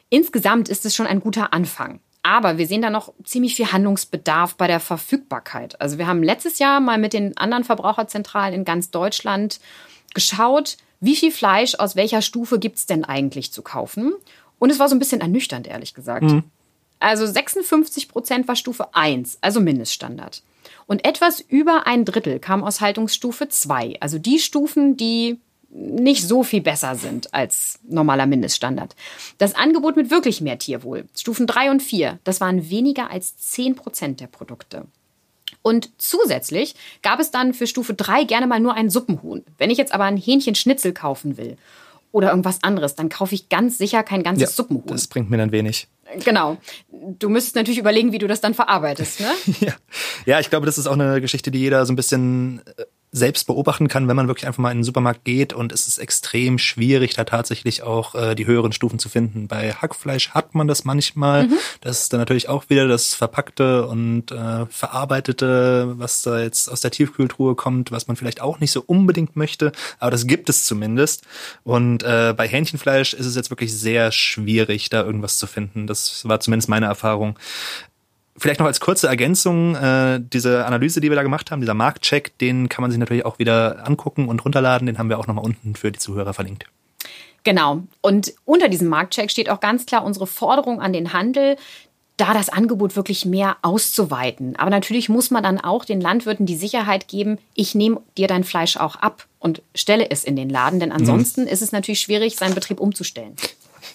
Insgesamt 0.09 0.67
ist 0.67 0.85
es 0.85 0.93
schon 0.93 1.07
ein 1.07 1.21
guter 1.21 1.53
Anfang. 1.53 2.01
Aber 2.23 2.57
wir 2.57 2.67
sehen 2.67 2.81
da 2.81 2.89
noch 2.89 3.13
ziemlich 3.25 3.55
viel 3.55 3.71
Handlungsbedarf 3.71 4.55
bei 4.55 4.67
der 4.67 4.79
Verfügbarkeit. 4.79 5.79
Also 5.81 5.97
wir 5.97 6.07
haben 6.07 6.23
letztes 6.23 6.57
Jahr 6.57 6.79
mal 6.79 6.97
mit 6.97 7.13
den 7.13 7.37
anderen 7.37 7.65
Verbraucherzentralen 7.65 8.53
in 8.53 8.65
ganz 8.65 8.89
Deutschland 8.89 9.59
geschaut, 10.13 10.77
wie 11.01 11.17
viel 11.17 11.31
Fleisch 11.31 11.75
aus 11.75 11.97
welcher 11.97 12.21
Stufe 12.21 12.59
gibt 12.59 12.77
es 12.77 12.85
denn 12.85 13.03
eigentlich 13.03 13.51
zu 13.51 13.61
kaufen. 13.61 14.13
Und 14.57 14.69
es 14.69 14.79
war 14.79 14.87
so 14.87 14.95
ein 14.95 14.99
bisschen 14.99 15.19
ernüchternd, 15.19 15.67
ehrlich 15.67 15.93
gesagt. 15.93 16.23
Mhm. 16.23 16.43
Also 16.99 17.25
56 17.25 18.07
Prozent 18.07 18.47
war 18.47 18.55
Stufe 18.55 18.95
1, 18.95 19.39
also 19.41 19.59
Mindeststandard. 19.59 20.41
Und 20.87 21.05
etwas 21.05 21.41
über 21.41 21.85
ein 21.87 22.05
Drittel 22.05 22.39
kam 22.39 22.63
aus 22.63 22.79
Haltungsstufe 22.79 23.49
2, 23.49 23.97
also 23.99 24.17
die 24.17 24.39
Stufen, 24.39 24.95
die 24.95 25.41
nicht 25.73 26.27
so 26.27 26.43
viel 26.43 26.61
besser 26.61 26.95
sind 26.95 27.33
als 27.33 27.79
normaler 27.87 28.27
Mindeststandard. 28.27 28.95
Das 29.39 29.55
Angebot 29.55 29.95
mit 29.95 30.11
wirklich 30.11 30.39
mehr 30.39 30.59
Tierwohl, 30.59 31.05
Stufen 31.15 31.47
3 31.47 31.71
und 31.71 31.81
4, 31.81 32.19
das 32.23 32.39
waren 32.41 32.69
weniger 32.69 33.09
als 33.09 33.37
10 33.37 33.75
Prozent 33.75 34.19
der 34.19 34.27
Produkte. 34.27 34.85
Und 35.61 35.89
zusätzlich 35.97 36.75
gab 37.01 37.19
es 37.19 37.31
dann 37.31 37.53
für 37.53 37.67
Stufe 37.67 37.93
3 37.93 38.25
gerne 38.25 38.47
mal 38.47 38.59
nur 38.59 38.75
ein 38.75 38.89
Suppenhuhn. 38.89 39.43
Wenn 39.57 39.71
ich 39.71 39.77
jetzt 39.77 39.93
aber 39.93 40.03
ein 40.03 40.17
Hähnchenschnitzel 40.17 40.93
kaufen 40.93 41.37
will 41.37 41.57
oder 42.11 42.29
irgendwas 42.29 42.61
anderes, 42.63 42.95
dann 42.95 43.09
kaufe 43.09 43.33
ich 43.33 43.49
ganz 43.49 43.77
sicher 43.77 44.03
kein 44.03 44.23
ganzes 44.23 44.49
ja, 44.49 44.55
Suppenhuhn. 44.55 44.87
Das 44.87 45.07
bringt 45.07 45.29
mir 45.29 45.37
dann 45.37 45.51
wenig. 45.51 45.87
Genau. 46.23 46.57
Du 46.91 47.29
müsstest 47.29 47.55
natürlich 47.55 47.79
überlegen, 47.79 48.11
wie 48.11 48.17
du 48.19 48.27
das 48.27 48.41
dann 48.41 48.53
verarbeitest, 48.53 49.21
ne? 49.21 49.31
ja. 49.61 49.73
ja, 50.25 50.39
ich 50.39 50.49
glaube, 50.49 50.65
das 50.65 50.77
ist 50.77 50.85
auch 50.85 50.93
eine 50.93 51.21
Geschichte, 51.21 51.49
die 51.49 51.59
jeder 51.59 51.85
so 51.85 51.93
ein 51.93 51.95
bisschen 51.95 52.61
äh, 52.77 52.83
selbst 53.13 53.45
beobachten 53.45 53.87
kann, 53.87 54.07
wenn 54.07 54.15
man 54.15 54.27
wirklich 54.27 54.47
einfach 54.47 54.61
mal 54.61 54.71
in 54.71 54.79
den 54.79 54.83
Supermarkt 54.83 55.23
geht 55.23 55.53
und 55.53 55.71
es 55.71 55.87
ist 55.87 55.99
extrem 55.99 56.57
schwierig, 56.57 57.13
da 57.13 57.23
tatsächlich 57.23 57.83
auch 57.83 58.15
äh, 58.15 58.33
die 58.33 58.47
höheren 58.47 58.71
Stufen 58.71 58.97
zu 58.97 59.07
finden. 59.07 59.47
Bei 59.47 59.71
Hackfleisch 59.71 60.31
hat 60.31 60.55
man 60.55 60.67
das 60.67 60.83
manchmal. 60.83 61.47
Mhm. 61.47 61.53
Das 61.79 62.01
ist 62.01 62.11
dann 62.11 62.19
natürlich 62.19 62.49
auch 62.49 62.69
wieder 62.69 62.87
das 62.87 63.13
verpackte 63.13 63.87
und 63.87 64.31
äh, 64.31 64.65
verarbeitete, 64.65 65.93
was 65.97 66.23
da 66.23 66.41
jetzt 66.41 66.69
aus 66.69 66.81
der 66.81 66.89
Tiefkühltruhe 66.89 67.53
kommt, 67.53 67.91
was 67.91 68.07
man 68.07 68.17
vielleicht 68.17 68.41
auch 68.41 68.59
nicht 68.59 68.71
so 68.71 68.83
unbedingt 68.85 69.35
möchte, 69.35 69.71
aber 69.99 70.09
das 70.09 70.25
gibt 70.25 70.49
es 70.49 70.65
zumindest. 70.65 71.23
Und 71.63 72.01
äh, 72.01 72.33
bei 72.35 72.47
Hähnchenfleisch 72.47 73.13
ist 73.13 73.27
es 73.27 73.35
jetzt 73.35 73.51
wirklich 73.51 73.71
sehr 73.77 74.11
schwierig, 74.11 74.89
da 74.89 75.03
irgendwas 75.03 75.37
zu 75.37 75.45
finden. 75.45 75.85
Das 75.85 76.27
war 76.27 76.39
zumindest 76.39 76.67
meine 76.67 76.87
Erfahrung. 76.87 77.37
Vielleicht 78.35 78.59
noch 78.59 78.67
als 78.67 78.79
kurze 78.79 79.07
Ergänzung, 79.07 79.75
äh, 79.75 80.19
diese 80.21 80.65
Analyse, 80.65 81.01
die 81.01 81.09
wir 81.09 81.15
da 81.15 81.23
gemacht 81.23 81.51
haben, 81.51 81.61
dieser 81.61 81.75
Marktcheck, 81.75 82.37
den 82.39 82.67
kann 82.67 82.81
man 82.81 82.89
sich 82.89 82.99
natürlich 82.99 83.25
auch 83.25 83.37
wieder 83.37 83.87
angucken 83.87 84.27
und 84.27 84.43
runterladen. 84.43 84.87
Den 84.87 84.97
haben 84.97 85.09
wir 85.09 85.19
auch 85.19 85.27
nochmal 85.27 85.45
unten 85.45 85.75
für 85.75 85.91
die 85.91 85.99
Zuhörer 85.99 86.33
verlinkt. 86.33 86.65
Genau. 87.43 87.83
Und 88.01 88.33
unter 88.45 88.69
diesem 88.69 88.87
Marktcheck 88.87 89.29
steht 89.29 89.49
auch 89.49 89.59
ganz 89.59 89.85
klar 89.85 90.03
unsere 90.03 90.27
Forderung 90.27 90.81
an 90.81 90.93
den 90.93 91.13
Handel, 91.13 91.57
da 92.17 92.33
das 92.33 92.49
Angebot 92.49 92.95
wirklich 92.95 93.25
mehr 93.25 93.57
auszuweiten. 93.61 94.55
Aber 94.55 94.69
natürlich 94.69 95.09
muss 95.09 95.31
man 95.31 95.43
dann 95.43 95.59
auch 95.59 95.83
den 95.83 95.99
Landwirten 95.99 96.45
die 96.45 96.55
Sicherheit 96.55 97.07
geben, 97.07 97.37
ich 97.55 97.75
nehme 97.75 98.01
dir 98.17 98.27
dein 98.27 98.43
Fleisch 98.43 98.77
auch 98.77 98.95
ab 98.97 99.27
und 99.39 99.61
stelle 99.73 100.09
es 100.09 100.23
in 100.23 100.35
den 100.35 100.49
Laden, 100.49 100.79
denn 100.79 100.91
ansonsten 100.91 101.41
mhm. 101.41 101.47
ist 101.47 101.61
es 101.61 101.71
natürlich 101.71 102.01
schwierig, 102.01 102.35
seinen 102.35 102.55
Betrieb 102.55 102.79
umzustellen. 102.79 103.35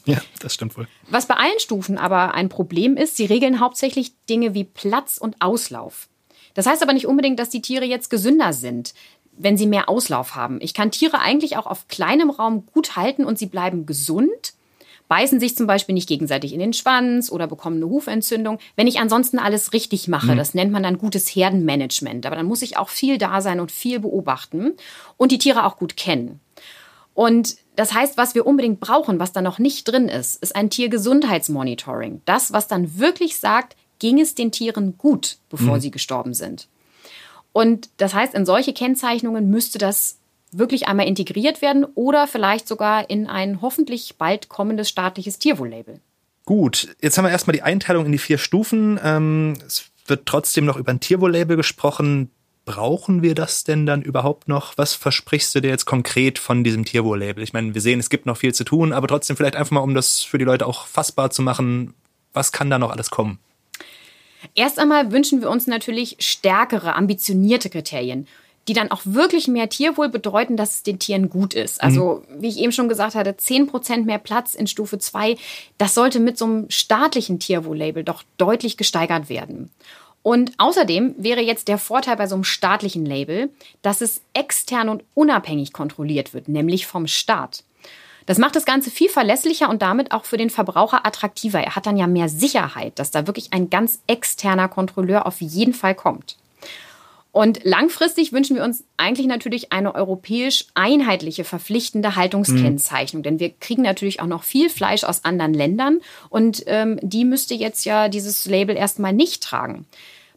Ja, 0.09 0.21
das 0.41 0.55
stimmt 0.55 0.77
wohl. 0.79 0.89
Was 1.11 1.27
bei 1.27 1.35
allen 1.35 1.59
Stufen 1.59 1.99
aber 1.99 2.35
ein 2.35 2.49
Problem 2.49 2.97
ist, 2.97 3.17
sie 3.17 3.27
regeln 3.27 3.61
hauptsächlich 3.61 4.13
Dinge 4.29 4.55
wie 4.55 4.65
Platz 4.65 5.19
und 5.19 5.37
Auslauf. 5.41 6.09
Das 6.55 6.67
heißt 6.67 6.83
aber 6.83 6.95
nicht 6.95 7.07
unbedingt, 7.07 7.39
dass 7.39 7.51
die 7.51 7.61
Tiere 7.61 7.85
jetzt 7.85 8.09
gesünder 8.09 8.53
sind, 8.55 8.95
wenn 9.37 9.57
sie 9.57 9.67
mehr 9.67 9.89
Auslauf 9.89 10.35
haben. 10.35 10.59
Ich 10.63 10.75
kann 10.75 10.91
Tiere 10.91 11.21
eigentlich 11.21 11.57
auch 11.57 11.67
auf 11.67 11.89
kleinem 11.89 12.31
Raum 12.31 12.67
gut 12.73 12.97
halten 12.97 13.25
und 13.25 13.39
sie 13.39 13.47
bleiben 13.47 13.85
gesund, 13.85 14.55
beißen 15.09 15.41
sich 15.41 15.57
zum 15.57 15.67
Beispiel 15.67 15.95
nicht 15.95 16.09
gegenseitig 16.09 16.55
in 16.55 16.59
den 16.59 16.73
Schwanz 16.73 17.31
oder 17.31 17.47
bekommen 17.47 17.77
eine 17.77 17.89
Hufentzündung, 17.91 18.59
wenn 18.77 18.87
ich 18.87 18.99
ansonsten 18.99 19.39
alles 19.39 19.75
richtig 19.75 20.09
mache. 20.09 20.33
Mhm. 20.33 20.37
Das 20.39 20.55
nennt 20.55 20.73
man 20.73 20.83
dann 20.83 20.99
gutes 20.99 21.29
Herdenmanagement. 21.29 22.25
Aber 22.25 22.37
dann 22.37 22.47
muss 22.47 22.63
ich 22.63 22.79
auch 22.79 22.89
viel 22.89 23.19
da 23.19 23.41
sein 23.41 23.61
und 23.61 23.71
viel 23.71 24.01
beobachten 24.01 24.73
und 25.19 25.33
die 25.33 25.39
Tiere 25.39 25.65
auch 25.65 25.77
gut 25.77 25.97
kennen. 25.97 26.41
Und 27.15 27.57
das 27.79 27.95
heißt, 27.95 28.17
was 28.17 28.35
wir 28.35 28.45
unbedingt 28.45 28.81
brauchen, 28.81 29.21
was 29.21 29.33
da 29.33 29.41
noch 29.41 29.61
nicht 29.61 29.87
drin 29.87 30.09
ist, 30.09 30.43
ist 30.43 30.57
ein 30.57 30.69
Tiergesundheitsmonitoring. 30.69 32.23
Das, 32.25 32.53
was 32.53 32.67
dann 32.67 32.99
wirklich 32.99 33.39
sagt, 33.39 33.77
ging 34.01 34.19
es 34.19 34.35
den 34.35 34.51
Tieren 34.51 34.99
gut, 34.99 35.37
bevor 35.49 35.77
mhm. 35.77 35.81
sie 35.81 35.93
gestorben 35.93 36.35
sind. 36.35 36.67
Und 37.53 37.89
das 37.99 38.15
heißt, 38.15 38.35
in 38.35 38.45
solche 38.45 38.73
Kennzeichnungen 38.73 39.49
müsste 39.49 39.79
das 39.79 40.19
wirklich 40.51 40.89
einmal 40.89 41.07
integriert 41.07 41.63
werden 41.63 41.85
oder 41.95 42.27
vielleicht 42.27 42.67
sogar 42.67 43.09
in 43.11 43.29
ein 43.29 43.63
hoffentlich 43.63 44.17
bald 44.19 44.49
kommendes 44.49 44.89
staatliches 44.89 45.39
Tierwohllabel. 45.39 46.01
Gut, 46.47 46.97
jetzt 47.01 47.17
haben 47.17 47.27
wir 47.27 47.31
erstmal 47.31 47.55
die 47.55 47.63
Einteilung 47.63 48.07
in 48.07 48.13
die 48.13 48.19
vier 48.19 48.39
Stufen. 48.39 48.99
Ähm, 49.05 49.55
es 49.65 49.85
wird 50.05 50.27
trotzdem 50.27 50.65
noch 50.65 50.79
über 50.79 50.91
ein 50.91 50.99
Tierwohllabel 50.99 51.57
gesprochen 51.57 52.33
brauchen 52.69 53.23
wir 53.23 53.35
das 53.35 53.65
denn 53.65 53.87
dann 53.87 54.03
überhaupt 54.03 54.47
noch? 54.47 54.77
Was 54.77 54.93
versprichst 54.93 55.55
du 55.55 55.61
dir 55.61 55.71
jetzt 55.71 55.87
konkret 55.87 56.39
von 56.39 56.65
diesem 56.65 56.85
Tierwohl-Label? 56.85 57.43
Ich 57.43 57.55
meine, 57.55 57.73
wir 57.73 57.81
sehen, 57.81 57.99
es 57.99 58.11
gibt 58.11 58.27
noch 58.27 58.37
viel 58.37 58.53
zu 58.55 58.63
tun, 58.63 58.93
aber 58.93 59.09
trotzdem 59.09 59.39
vielleicht 59.39 59.57
einfach 59.57 59.71
mal, 59.71 59.81
um 59.81 59.95
das 59.95 60.21
für 60.21 60.37
die 60.37 60.45
Leute 60.45 60.67
auch 60.67 60.87
fassbar 60.87 61.31
zu 61.31 61.41
machen, 61.41 61.95
was 62.35 62.53
kann 62.53 62.69
da 62.69 62.79
noch 62.79 62.91
alles 62.91 63.09
kommen? 63.09 63.39
Erst 64.55 64.79
einmal 64.79 65.13
wünschen 65.13 65.41
wir 65.41 65.49
uns 65.49 65.67
natürlich 65.67 66.17
stärkere, 66.19 66.95
ambitionierte 66.95 67.71
Kriterien, 67.71 68.29
die 68.69 68.75
dann 68.75 68.91
auch 68.91 69.01
wirklich 69.05 69.49
mehr 69.49 69.71
Tierwohl 69.71 70.11
bedeuten, 70.11 70.59
dass 70.59 70.75
es 70.75 70.83
den 70.83 70.99
Tieren 70.99 71.31
gut 71.31 71.55
ist. 71.55 71.83
Also, 71.83 72.23
mhm. 72.29 72.43
wie 72.43 72.49
ich 72.49 72.59
eben 72.59 72.73
schon 72.73 72.91
gesagt 72.91 73.15
hatte, 73.15 73.31
10% 73.31 74.05
mehr 74.05 74.19
Platz 74.19 74.55
in 74.55 74.67
Stufe 74.67 74.99
2, 74.99 75.39
das 75.79 75.95
sollte 75.95 76.21
mit 76.21 76.37
so 76.37 76.45
einem 76.45 76.67
staatlichen 76.69 77.39
Tierwohl-Label 77.39 78.05
doch 78.05 78.25
deutlich 78.37 78.77
gesteigert 78.77 79.31
werden. 79.31 79.71
Und 80.29 80.53
außerdem 80.59 81.15
wäre 81.17 81.41
jetzt 81.41 81.69
der 81.69 81.79
Vorteil 81.79 82.17
bei 82.17 82.27
so 82.27 82.35
einem 82.35 82.45
staatlichen 82.45 83.07
Label, 83.07 83.49
dass 83.81 84.03
es 84.03 84.21
extern 84.35 84.91
und 84.91 85.03
unabhängig 85.15 85.73
kontrolliert 85.73 86.35
wird, 86.35 86.49
nämlich 86.49 86.87
vom 86.87 87.07
Staat. 87.07 87.65
Das 88.27 88.37
macht 88.37 88.55
das 88.55 88.67
Ganze 88.67 88.91
viel 88.91 89.09
verlässlicher 89.09 89.71
und 89.71 89.81
damit 89.81 90.13
auch 90.13 90.27
für 90.27 90.37
den 90.37 90.51
Verbraucher 90.51 91.07
attraktiver. 91.07 91.61
Er 91.61 91.77
hat 91.77 91.87
dann 91.87 91.97
ja 91.97 92.07
mehr 92.07 92.29
Sicherheit, 92.29 92.99
dass 92.99 93.11
da 93.11 93.27
wirklich 93.27 93.55
ein 93.55 93.71
ganz 93.71 94.01
externer 94.07 94.69
Kontrolleur 94.69 95.25
auf 95.25 95.41
jeden 95.41 95.73
Fall 95.73 95.95
kommt. 95.95 96.37
Und 97.33 97.65
langfristig 97.65 98.35
wünschen 98.35 98.57
wir 98.57 98.65
uns 98.65 98.85
eigentlich 98.99 99.29
natürlich 99.29 99.73
eine 99.73 99.95
europäisch 99.95 100.67
einheitliche, 100.75 101.45
verpflichtende 101.45 102.17
Haltungskennzeichnung. 102.17 103.21
Mhm. 103.21 103.25
Denn 103.25 103.41
wir 103.41 103.55
kriegen 103.61 103.81
natürlich 103.81 104.21
auch 104.21 104.27
noch 104.27 104.43
viel 104.43 104.69
Fleisch 104.69 105.05
aus 105.05 105.25
anderen 105.25 105.55
Ländern 105.55 106.01
und 106.29 106.65
ähm, 106.67 106.99
die 107.01 107.25
müsste 107.25 107.55
jetzt 107.55 107.87
ja 107.87 108.11
dieses 108.11 108.45
Label 108.45 108.77
erstmal 108.77 109.15
nicht 109.15 109.43
tragen. 109.43 109.87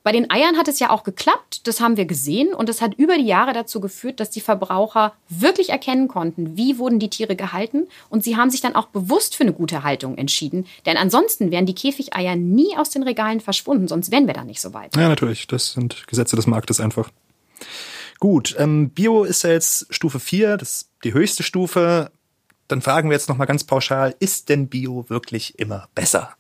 Bei 0.04 0.12
den 0.12 0.32
Eiern 0.32 0.58
hat 0.58 0.68
es 0.68 0.80
ja 0.80 0.90
auch 0.90 1.04
geklappt, 1.04 1.68
das 1.68 1.80
haben 1.80 1.96
wir 1.96 2.06
gesehen 2.06 2.54
und 2.54 2.70
das 2.70 2.82
hat 2.82 2.96
über 2.96 3.18
die 3.18 3.26
Jahre 3.26 3.54
dazu 3.54 3.80
geführt, 3.80 4.20
dass 4.20 4.32
die 4.32 4.42
Verbraucher 4.42 5.14
wirklich 5.30 5.70
erkennen 5.70 6.08
konnten, 6.08 6.58
wie 6.58 6.80
wurden 6.80 6.98
die 6.98 7.10
Tiere 7.10 7.36
gehalten 7.36 7.88
und 8.10 8.24
sie 8.24 8.36
haben 8.36 8.50
sich 8.50 8.62
dann 8.62 8.76
auch 8.76 8.88
bewusst 8.88 9.36
für 9.36 9.44
eine 9.44 9.54
gute 9.54 9.84
Haltung 9.84 10.18
entschieden, 10.18 10.66
denn 10.88 10.98
ansonsten 10.98 11.52
wären 11.52 11.68
die 11.68 11.76
Käfigeier 11.76 12.36
nie 12.36 12.76
aus 12.78 12.90
den 12.90 13.04
Regalen 13.04 13.42
verschwunden, 13.42 13.88
sonst 13.88 14.12
wären 14.12 14.26
wir 14.26 14.34
da 14.34 14.44
nicht 14.44 14.62
so 14.62 14.74
weit. 14.74 14.96
Ja, 14.96 15.08
natürlich, 15.08 15.46
das 15.46 15.74
sind 15.74 16.08
Gesetze 16.08 16.36
des 16.36 16.48
Marktes 16.48 16.80
einfach. 16.80 17.12
Gut, 18.20 18.56
ähm, 18.58 18.90
Bio 18.90 19.24
ist 19.24 19.44
ja 19.44 19.52
jetzt 19.52 19.88
Stufe 19.94 20.20
4, 20.20 20.58
das 20.58 20.70
ist 20.70 20.90
die 21.04 21.14
höchste 21.14 21.44
Stufe. 21.44 22.12
Dann 22.68 22.82
fragen 22.82 23.10
wir 23.10 23.16
jetzt 23.16 23.30
nochmal 23.30 23.48
ganz 23.48 23.64
pauschal, 23.64 24.16
ist 24.20 24.50
denn 24.50 24.68
Bio 24.68 25.06
wirklich 25.10 25.60
immer 25.60 25.90
besser? 25.94 26.36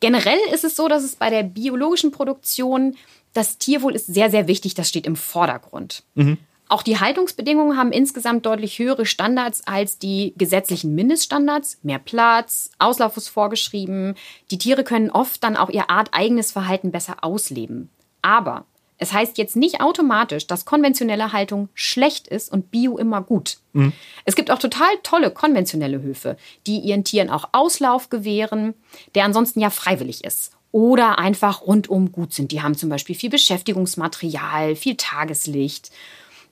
Generell 0.00 0.38
ist 0.52 0.64
es 0.64 0.76
so, 0.76 0.88
dass 0.88 1.02
es 1.02 1.16
bei 1.16 1.30
der 1.30 1.42
biologischen 1.42 2.10
Produktion 2.10 2.96
das 3.32 3.58
Tierwohl 3.58 3.94
ist 3.94 4.06
sehr, 4.06 4.30
sehr 4.30 4.46
wichtig. 4.46 4.74
Das 4.74 4.88
steht 4.88 5.06
im 5.06 5.16
Vordergrund. 5.16 6.04
Mhm. 6.14 6.38
Auch 6.68 6.82
die 6.82 6.98
Haltungsbedingungen 6.98 7.76
haben 7.76 7.92
insgesamt 7.92 8.46
deutlich 8.46 8.78
höhere 8.78 9.04
Standards 9.04 9.66
als 9.66 9.98
die 9.98 10.32
gesetzlichen 10.36 10.94
Mindeststandards. 10.94 11.78
Mehr 11.82 11.98
Platz, 11.98 12.70
Auslauf 12.78 13.16
ist 13.16 13.28
vorgeschrieben. 13.28 14.14
Die 14.50 14.58
Tiere 14.58 14.82
können 14.82 15.10
oft 15.10 15.44
dann 15.44 15.56
auch 15.56 15.68
ihr 15.68 15.90
arteigenes 15.90 16.52
Verhalten 16.52 16.90
besser 16.90 17.18
ausleben. 17.22 17.90
Aber 18.22 18.64
es 18.98 19.12
heißt 19.12 19.38
jetzt 19.38 19.56
nicht 19.56 19.80
automatisch, 19.80 20.46
dass 20.46 20.64
konventionelle 20.64 21.32
Haltung 21.32 21.68
schlecht 21.74 22.28
ist 22.28 22.52
und 22.52 22.70
Bio 22.70 22.96
immer 22.96 23.22
gut. 23.22 23.58
Mhm. 23.72 23.92
Es 24.24 24.36
gibt 24.36 24.50
auch 24.50 24.58
total 24.58 24.88
tolle 25.02 25.30
konventionelle 25.30 26.00
Höfe, 26.00 26.36
die 26.66 26.78
ihren 26.78 27.04
Tieren 27.04 27.30
auch 27.30 27.48
Auslauf 27.52 28.08
gewähren, 28.08 28.74
der 29.14 29.24
ansonsten 29.24 29.60
ja 29.60 29.70
freiwillig 29.70 30.24
ist. 30.24 30.52
Oder 30.70 31.18
einfach 31.18 31.62
rundum 31.62 32.12
gut 32.12 32.32
sind. 32.32 32.50
Die 32.50 32.62
haben 32.62 32.76
zum 32.76 32.88
Beispiel 32.88 33.14
viel 33.14 33.30
Beschäftigungsmaterial, 33.30 34.74
viel 34.74 34.96
Tageslicht. 34.96 35.90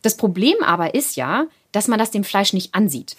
Das 0.03 0.17
Problem 0.17 0.57
aber 0.65 0.95
ist 0.95 1.17
ja, 1.17 1.47
dass 1.73 1.89
man 1.89 1.99
das 1.99 2.11
dem 2.11 2.25
Fleisch 2.25 2.53
nicht 2.53 2.75
ansieht. 2.75 3.17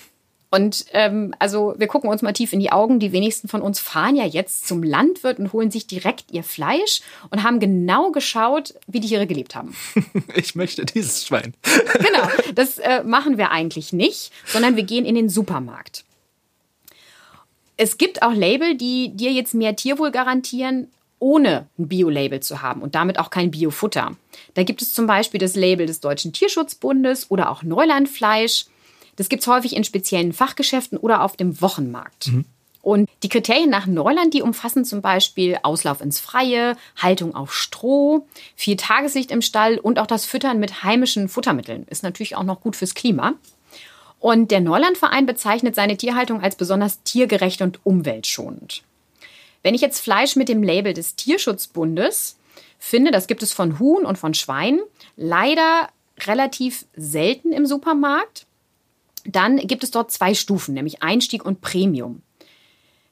Und 0.53 0.85
ähm, 0.91 1.33
also 1.39 1.73
wir 1.79 1.87
gucken 1.87 2.11
uns 2.11 2.21
mal 2.21 2.31
tief 2.31 2.53
in 2.53 2.59
die 2.59 2.71
Augen. 2.71 2.99
Die 2.99 3.11
wenigsten 3.11 3.47
von 3.47 3.63
uns 3.63 3.79
fahren 3.79 4.15
ja 4.15 4.23
jetzt 4.23 4.67
zum 4.67 4.83
Landwirt 4.83 5.39
und 5.39 5.51
holen 5.51 5.71
sich 5.71 5.87
direkt 5.87 6.25
ihr 6.31 6.43
Fleisch 6.43 7.01
und 7.31 7.41
haben 7.41 7.59
genau 7.59 8.11
geschaut, 8.11 8.75
wie 8.85 8.99
die 8.99 9.07
Tiere 9.07 9.25
gelebt 9.25 9.55
haben. 9.55 9.75
Ich 10.35 10.53
möchte 10.53 10.85
dieses 10.85 11.25
Schwein. 11.25 11.55
Genau, 11.93 12.27
das 12.53 12.77
äh, 12.77 13.03
machen 13.03 13.37
wir 13.37 13.49
eigentlich 13.49 13.93
nicht, 13.93 14.31
sondern 14.45 14.75
wir 14.75 14.83
gehen 14.83 15.05
in 15.05 15.15
den 15.15 15.27
Supermarkt. 15.27 16.03
Es 17.75 17.97
gibt 17.97 18.21
auch 18.21 18.33
Label, 18.33 18.75
die 18.75 19.09
dir 19.15 19.31
jetzt 19.31 19.55
mehr 19.55 19.75
Tierwohl 19.75 20.11
garantieren, 20.11 20.91
ohne 21.17 21.67
ein 21.79 21.87
Bio-Label 21.87 22.41
zu 22.41 22.61
haben 22.61 22.83
und 22.83 22.93
damit 22.93 23.17
auch 23.17 23.31
kein 23.31 23.49
Biofutter. 23.49 24.15
Da 24.53 24.63
gibt 24.63 24.83
es 24.83 24.93
zum 24.93 25.07
Beispiel 25.07 25.39
das 25.39 25.55
Label 25.55 25.87
des 25.87 25.99
Deutschen 25.99 26.31
Tierschutzbundes 26.31 27.31
oder 27.31 27.49
auch 27.49 27.63
Neulandfleisch. 27.63 28.65
Das 29.15 29.29
gibt 29.29 29.43
es 29.43 29.47
häufig 29.47 29.75
in 29.75 29.83
speziellen 29.83 30.33
Fachgeschäften 30.33 30.97
oder 30.97 31.23
auf 31.23 31.37
dem 31.37 31.61
Wochenmarkt. 31.61 32.27
Mhm. 32.27 32.45
Und 32.81 33.09
die 33.23 33.29
Kriterien 33.29 33.69
nach 33.69 33.85
Neuland, 33.85 34.33
die 34.33 34.41
umfassen 34.41 34.83
zum 34.83 35.01
Beispiel 35.01 35.57
Auslauf 35.63 36.01
ins 36.01 36.19
Freie, 36.19 36.75
Haltung 36.97 37.33
auf 37.33 37.53
Stroh, 37.53 38.27
viel 38.57 38.75
Tageslicht 38.75 39.31
im 39.31 39.41
Stall 39.41 39.77
und 39.77 39.99
auch 39.99 40.07
das 40.07 40.25
Füttern 40.25 40.59
mit 40.59 40.83
heimischen 40.83 41.29
Futtermitteln. 41.29 41.85
Ist 41.89 42.03
natürlich 42.03 42.35
auch 42.35 42.43
noch 42.43 42.59
gut 42.59 42.75
fürs 42.75 42.93
Klima. 42.93 43.35
Und 44.19 44.51
der 44.51 44.59
Neulandverein 44.59 45.25
bezeichnet 45.25 45.75
seine 45.75 45.95
Tierhaltung 45.95 46.41
als 46.41 46.57
besonders 46.57 47.03
tiergerecht 47.03 47.61
und 47.61 47.79
umweltschonend. 47.85 48.83
Wenn 49.63 49.75
ich 49.75 49.81
jetzt 49.81 50.01
Fleisch 50.01 50.35
mit 50.35 50.49
dem 50.49 50.61
Label 50.61 50.93
des 50.93 51.15
Tierschutzbundes 51.15 52.37
finde, 52.79 53.11
das 53.11 53.27
gibt 53.27 53.43
es 53.43 53.53
von 53.53 53.79
Huhn 53.79 54.05
und 54.05 54.17
von 54.17 54.33
Schwein, 54.33 54.81
leider 55.15 55.87
relativ 56.19 56.85
selten 56.95 57.53
im 57.53 57.65
Supermarkt. 57.65 58.45
Dann 59.25 59.57
gibt 59.57 59.83
es 59.83 59.91
dort 59.91 60.11
zwei 60.11 60.33
Stufen, 60.33 60.73
nämlich 60.73 61.01
Einstieg 61.01 61.45
und 61.45 61.61
Premium. 61.61 62.21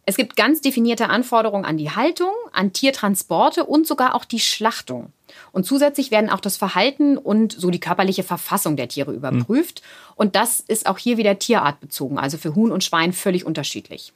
Es 0.05 0.17
gibt 0.17 0.35
ganz 0.35 0.61
definierte 0.61 1.09
Anforderungen 1.09 1.63
an 1.63 1.77
die 1.77 1.91
Haltung, 1.91 2.33
an 2.51 2.73
Tiertransporte 2.73 3.63
und 3.65 3.85
sogar 3.85 4.15
auch 4.15 4.25
die 4.25 4.39
Schlachtung. 4.39 5.13
Und 5.51 5.65
zusätzlich 5.65 6.11
werden 6.11 6.29
auch 6.29 6.39
das 6.39 6.57
Verhalten 6.57 7.17
und 7.17 7.53
so 7.53 7.69
die 7.69 7.79
körperliche 7.79 8.23
Verfassung 8.23 8.75
der 8.75 8.87
Tiere 8.87 9.13
überprüft. 9.13 9.81
Mhm. 9.81 10.13
Und 10.15 10.35
das 10.35 10.59
ist 10.59 10.87
auch 10.87 10.97
hier 10.97 11.17
wieder 11.17 11.37
tierartbezogen, 11.37 12.17
also 12.17 12.37
für 12.37 12.55
Huhn 12.55 12.71
und 12.71 12.83
Schwein 12.83 13.13
völlig 13.13 13.45
unterschiedlich. 13.45 14.11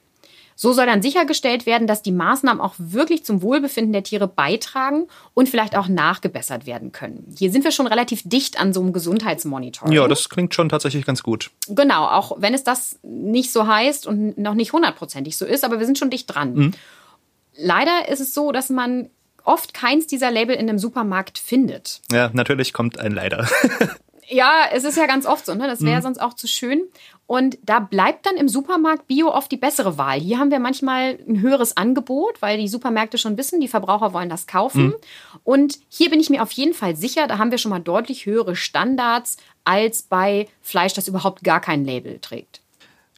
So 0.58 0.72
soll 0.72 0.86
dann 0.86 1.02
sichergestellt 1.02 1.66
werden, 1.66 1.86
dass 1.86 2.00
die 2.00 2.12
Maßnahmen 2.12 2.62
auch 2.62 2.74
wirklich 2.78 3.24
zum 3.24 3.42
Wohlbefinden 3.42 3.92
der 3.92 4.02
Tiere 4.02 4.26
beitragen 4.26 5.06
und 5.34 5.50
vielleicht 5.50 5.76
auch 5.76 5.86
nachgebessert 5.86 6.66
werden 6.66 6.92
können. 6.92 7.34
Hier 7.38 7.52
sind 7.52 7.62
wir 7.62 7.72
schon 7.72 7.86
relativ 7.86 8.22
dicht 8.24 8.58
an 8.58 8.72
so 8.72 8.80
einem 8.80 8.94
Gesundheitsmonitoring. 8.94 9.92
Ja, 9.92 10.08
das 10.08 10.30
klingt 10.30 10.54
schon 10.54 10.70
tatsächlich 10.70 11.04
ganz 11.04 11.22
gut. 11.22 11.50
Genau, 11.68 12.06
auch 12.06 12.36
wenn 12.40 12.54
es 12.54 12.64
das 12.64 12.98
nicht 13.02 13.52
so 13.52 13.66
heißt 13.66 14.06
und 14.06 14.38
noch 14.38 14.54
nicht 14.54 14.72
hundertprozentig 14.72 15.36
so 15.36 15.44
ist, 15.44 15.62
aber 15.62 15.78
wir 15.78 15.84
sind 15.84 15.98
schon 15.98 16.10
dicht 16.10 16.34
dran. 16.34 16.54
Mhm. 16.54 16.70
Leider 17.58 18.08
ist 18.08 18.20
es 18.20 18.32
so, 18.32 18.50
dass 18.50 18.70
man 18.70 19.10
oft 19.44 19.74
keins 19.74 20.06
dieser 20.06 20.30
Label 20.30 20.56
in 20.56 20.68
einem 20.68 20.78
Supermarkt 20.78 21.38
findet. 21.38 22.00
Ja, 22.10 22.30
natürlich 22.32 22.72
kommt 22.72 22.98
ein 22.98 23.12
Leider. 23.12 23.46
Ja, 24.28 24.64
es 24.72 24.84
ist 24.84 24.96
ja 24.96 25.06
ganz 25.06 25.26
oft 25.26 25.46
so, 25.46 25.54
ne? 25.54 25.66
Das 25.66 25.82
wäre 25.82 25.98
mhm. 25.98 26.02
sonst 26.02 26.18
auch 26.18 26.34
zu 26.34 26.48
schön. 26.48 26.82
Und 27.26 27.58
da 27.62 27.80
bleibt 27.80 28.26
dann 28.26 28.36
im 28.36 28.48
Supermarkt 28.48 29.08
Bio 29.08 29.32
oft 29.32 29.50
die 29.50 29.56
bessere 29.56 29.98
Wahl. 29.98 30.20
Hier 30.20 30.38
haben 30.38 30.50
wir 30.50 30.60
manchmal 30.60 31.18
ein 31.28 31.40
höheres 31.40 31.76
Angebot, 31.76 32.40
weil 32.40 32.58
die 32.58 32.68
Supermärkte 32.68 33.18
schon 33.18 33.36
wissen, 33.36 33.60
die 33.60 33.68
Verbraucher 33.68 34.12
wollen 34.12 34.28
das 34.28 34.46
kaufen. 34.46 34.86
Mhm. 34.86 34.94
Und 35.42 35.78
hier 35.88 36.10
bin 36.10 36.20
ich 36.20 36.30
mir 36.30 36.42
auf 36.42 36.52
jeden 36.52 36.74
Fall 36.74 36.96
sicher, 36.96 37.26
da 37.26 37.38
haben 37.38 37.50
wir 37.50 37.58
schon 37.58 37.70
mal 37.70 37.80
deutlich 37.80 38.26
höhere 38.26 38.54
Standards 38.54 39.38
als 39.64 40.02
bei 40.02 40.48
Fleisch, 40.62 40.94
das 40.94 41.08
überhaupt 41.08 41.42
gar 41.42 41.60
kein 41.60 41.84
Label 41.84 42.18
trägt. 42.20 42.60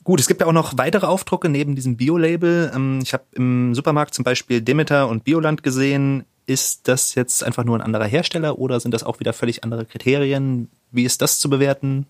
Gut, 0.05 0.21
es 0.21 0.27
gibt 0.27 0.41
ja 0.41 0.47
auch 0.47 0.53
noch 0.53 0.79
weitere 0.79 1.05
Aufdrucke 1.05 1.51
neben 1.51 1.75
diesem 1.75 1.99
Bio-Label. 1.99 2.73
Ähm, 2.75 3.01
ich 3.03 3.13
habe 3.13 3.25
im 3.35 3.75
Supermarkt 3.75 4.15
zum 4.15 4.25
Beispiel 4.25 4.63
Demeter 4.63 5.09
und 5.09 5.25
Bioland 5.25 5.63
gesehen. 5.63 6.25
Ist 6.47 6.89
das 6.89 7.15
jetzt 7.15 7.45
einfach 7.45 7.65
nur 7.65 7.77
ein 7.77 7.83
anderer 7.83 8.07
Hersteller 8.07 8.59
oder 8.59 8.81
sind 8.81 8.95
das 8.95 9.05
auch 9.05 9.21
wieder 9.21 9.35
völlig 9.35 9.65
andere 9.65 9.85
Kriterien? 9.85 10.71
Wie 10.91 11.05
ist 11.05 11.23
das 11.23 11.41
zu 11.41 11.51
bewerten? 11.51 12.07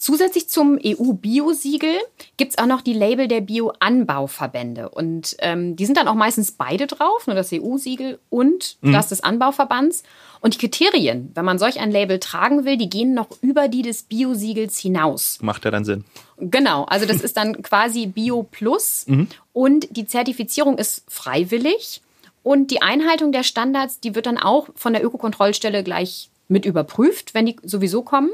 Zusätzlich 0.00 0.48
zum 0.48 0.78
EU-Bio-Siegel 0.82 1.90
gibt 2.36 2.52
es 2.52 2.58
auch 2.58 2.66
noch 2.66 2.82
die 2.82 2.92
Label 2.92 3.26
der 3.26 3.40
Bio-Anbauverbände. 3.40 4.90
Und 4.90 5.34
ähm, 5.40 5.74
die 5.74 5.86
sind 5.86 5.96
dann 5.96 6.06
auch 6.06 6.14
meistens 6.14 6.52
beide 6.52 6.86
drauf, 6.86 7.26
nur 7.26 7.34
das 7.34 7.52
EU-Siegel 7.52 8.20
und 8.30 8.76
mhm. 8.80 8.92
das 8.92 9.08
des 9.08 9.24
Anbauverbands. 9.24 10.04
Und 10.40 10.54
die 10.54 10.58
Kriterien, 10.58 11.32
wenn 11.34 11.44
man 11.44 11.58
solch 11.58 11.80
ein 11.80 11.90
Label 11.90 12.20
tragen 12.20 12.64
will, 12.64 12.76
die 12.76 12.88
gehen 12.88 13.12
noch 13.12 13.26
über 13.40 13.66
die 13.66 13.82
des 13.82 14.04
Bio-Siegels 14.04 14.78
hinaus. 14.78 15.38
Macht 15.42 15.64
ja 15.64 15.72
dann 15.72 15.84
Sinn. 15.84 16.04
Genau, 16.36 16.84
also 16.84 17.04
das 17.04 17.20
ist 17.20 17.36
dann 17.36 17.60
quasi 17.62 18.06
Bio 18.06 18.44
Plus 18.44 19.04
mhm. 19.08 19.26
und 19.52 19.96
die 19.96 20.06
Zertifizierung 20.06 20.78
ist 20.78 21.02
freiwillig. 21.08 22.02
Und 22.44 22.70
die 22.70 22.82
Einhaltung 22.82 23.32
der 23.32 23.42
Standards, 23.42 23.98
die 23.98 24.14
wird 24.14 24.26
dann 24.26 24.38
auch 24.38 24.68
von 24.76 24.92
der 24.92 25.04
Ökokontrollstelle 25.04 25.82
gleich 25.82 26.30
mit 26.48 26.64
überprüft, 26.64 27.34
wenn 27.34 27.46
die 27.46 27.56
sowieso 27.62 28.02
kommen. 28.02 28.30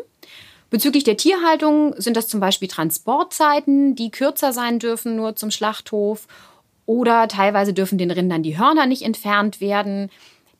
Bezüglich 0.70 1.05
der 1.05 1.16
Tierhaltung 1.16 1.94
sind 1.98 2.16
das 2.16 2.27
zum 2.27 2.40
Beispiel 2.40 2.68
Transportzeiten, 2.68 3.94
die 3.94 4.11
kürzer 4.11 4.53
sein 4.53 4.79
dürfen, 4.79 5.16
nur 5.16 5.37
zum 5.37 5.50
Schlachthof. 5.50 6.27
Oder 6.87 7.29
teilweise 7.29 7.72
dürfen 7.72 7.98
den 7.98 8.11
Rindern 8.11 8.42
die 8.42 8.59
Hörner 8.59 8.87
nicht 8.87 9.03
entfernt 9.03 9.61
werden. 9.61 10.11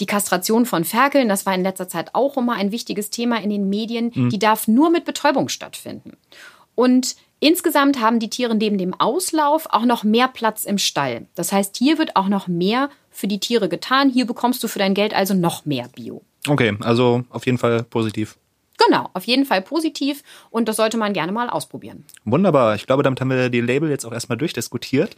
Die 0.01 0.07
Kastration 0.07 0.67
von 0.67 0.85
Ferkeln, 0.85 1.29
das 1.29 1.47
war 1.47 1.55
in 1.55 1.63
letzter 1.63 1.89
Zeit 1.89 2.15
auch 2.15 2.37
immer 2.37 2.55
ein 2.55 2.73
wichtiges 2.73 3.11
Thema 3.11 3.41
in 3.43 3.51
den 3.51 3.69
Medien, 3.69 4.13
mhm. 4.15 4.31
die 4.31 4.39
darf 4.39 4.69
nur 4.69 4.91
mit 4.91 5.05
Betäubung 5.05 5.49
stattfinden. 5.49 6.17
Und 6.75 7.17
insgesamt 7.41 8.01
haben 8.01 8.19
die 8.19 8.31
Tiere 8.31 8.55
neben 8.55 8.79
dem 8.79 8.95
Auslauf 8.95 9.67
auch 9.71 9.85
noch 9.85 10.05
mehr 10.05 10.29
Platz 10.29 10.65
im 10.65 10.79
Stall. 10.79 11.27
Das 11.35 11.53
heißt, 11.53 11.77
hier 11.77 11.99
wird 11.99 12.17
auch 12.17 12.29
noch 12.29 12.49
mehr 12.49 12.91
für 13.11 13.29
die 13.29 13.41
Tiere 13.41 13.69
getan. 13.69 14.11
Hier 14.11 14.27
bekommst 14.27 14.63
du 14.63 14.69
für 14.69 14.79
dein 14.79 14.95
Geld 14.95 15.15
also 15.15 15.35
noch 15.35 15.65
mehr 15.65 15.89
Bio. 15.95 16.23
Okay, 16.49 16.77
also 16.81 17.25
auf 17.31 17.47
jeden 17.47 17.59
Fall 17.59 17.83
positiv. 17.85 18.37
Genau, 18.87 19.09
auf 19.15 19.25
jeden 19.25 19.45
Fall 19.45 19.63
positiv 19.63 20.23
und 20.51 20.69
das 20.69 20.77
sollte 20.77 20.97
man 20.97 21.13
gerne 21.13 21.33
mal 21.33 21.49
ausprobieren. 21.49 22.05
Wunderbar. 22.25 22.75
Ich 22.75 22.87
glaube, 22.87 23.03
damit 23.03 23.21
haben 23.21 23.31
wir 23.31 23.49
die 23.49 23.61
Label 23.61 23.89
jetzt 23.89 24.05
auch 24.05 24.13
erstmal 24.13 24.37
durchdiskutiert. 24.37 25.17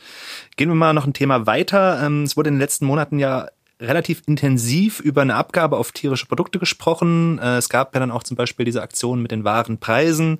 Gehen 0.57 0.69
wir 0.69 0.75
mal 0.75 0.93
noch 0.93 1.07
ein 1.07 1.15
Thema 1.15 1.47
weiter. 1.47 2.03
Ähm, 2.05 2.25
es 2.25 2.37
wurde 2.37 2.49
in 2.49 2.57
den 2.57 2.61
letzten 2.61 2.85
Monaten 2.85 3.19
ja 3.19 3.49
relativ 3.81 4.23
intensiv 4.27 5.01
über 5.01 5.23
eine 5.23 5.35
Abgabe 5.35 5.77
auf 5.77 5.93
tierische 5.93 6.27
Produkte 6.27 6.59
gesprochen. 6.59 7.39
Äh, 7.39 7.57
es 7.57 7.69
gab 7.69 7.95
ja 7.95 8.01
dann 8.01 8.11
auch 8.11 8.23
zum 8.23 8.37
Beispiel 8.37 8.65
diese 8.65 8.83
Aktion 8.83 9.23
mit 9.23 9.31
den 9.31 9.45
wahren 9.45 9.79
Preisen. 9.79 10.39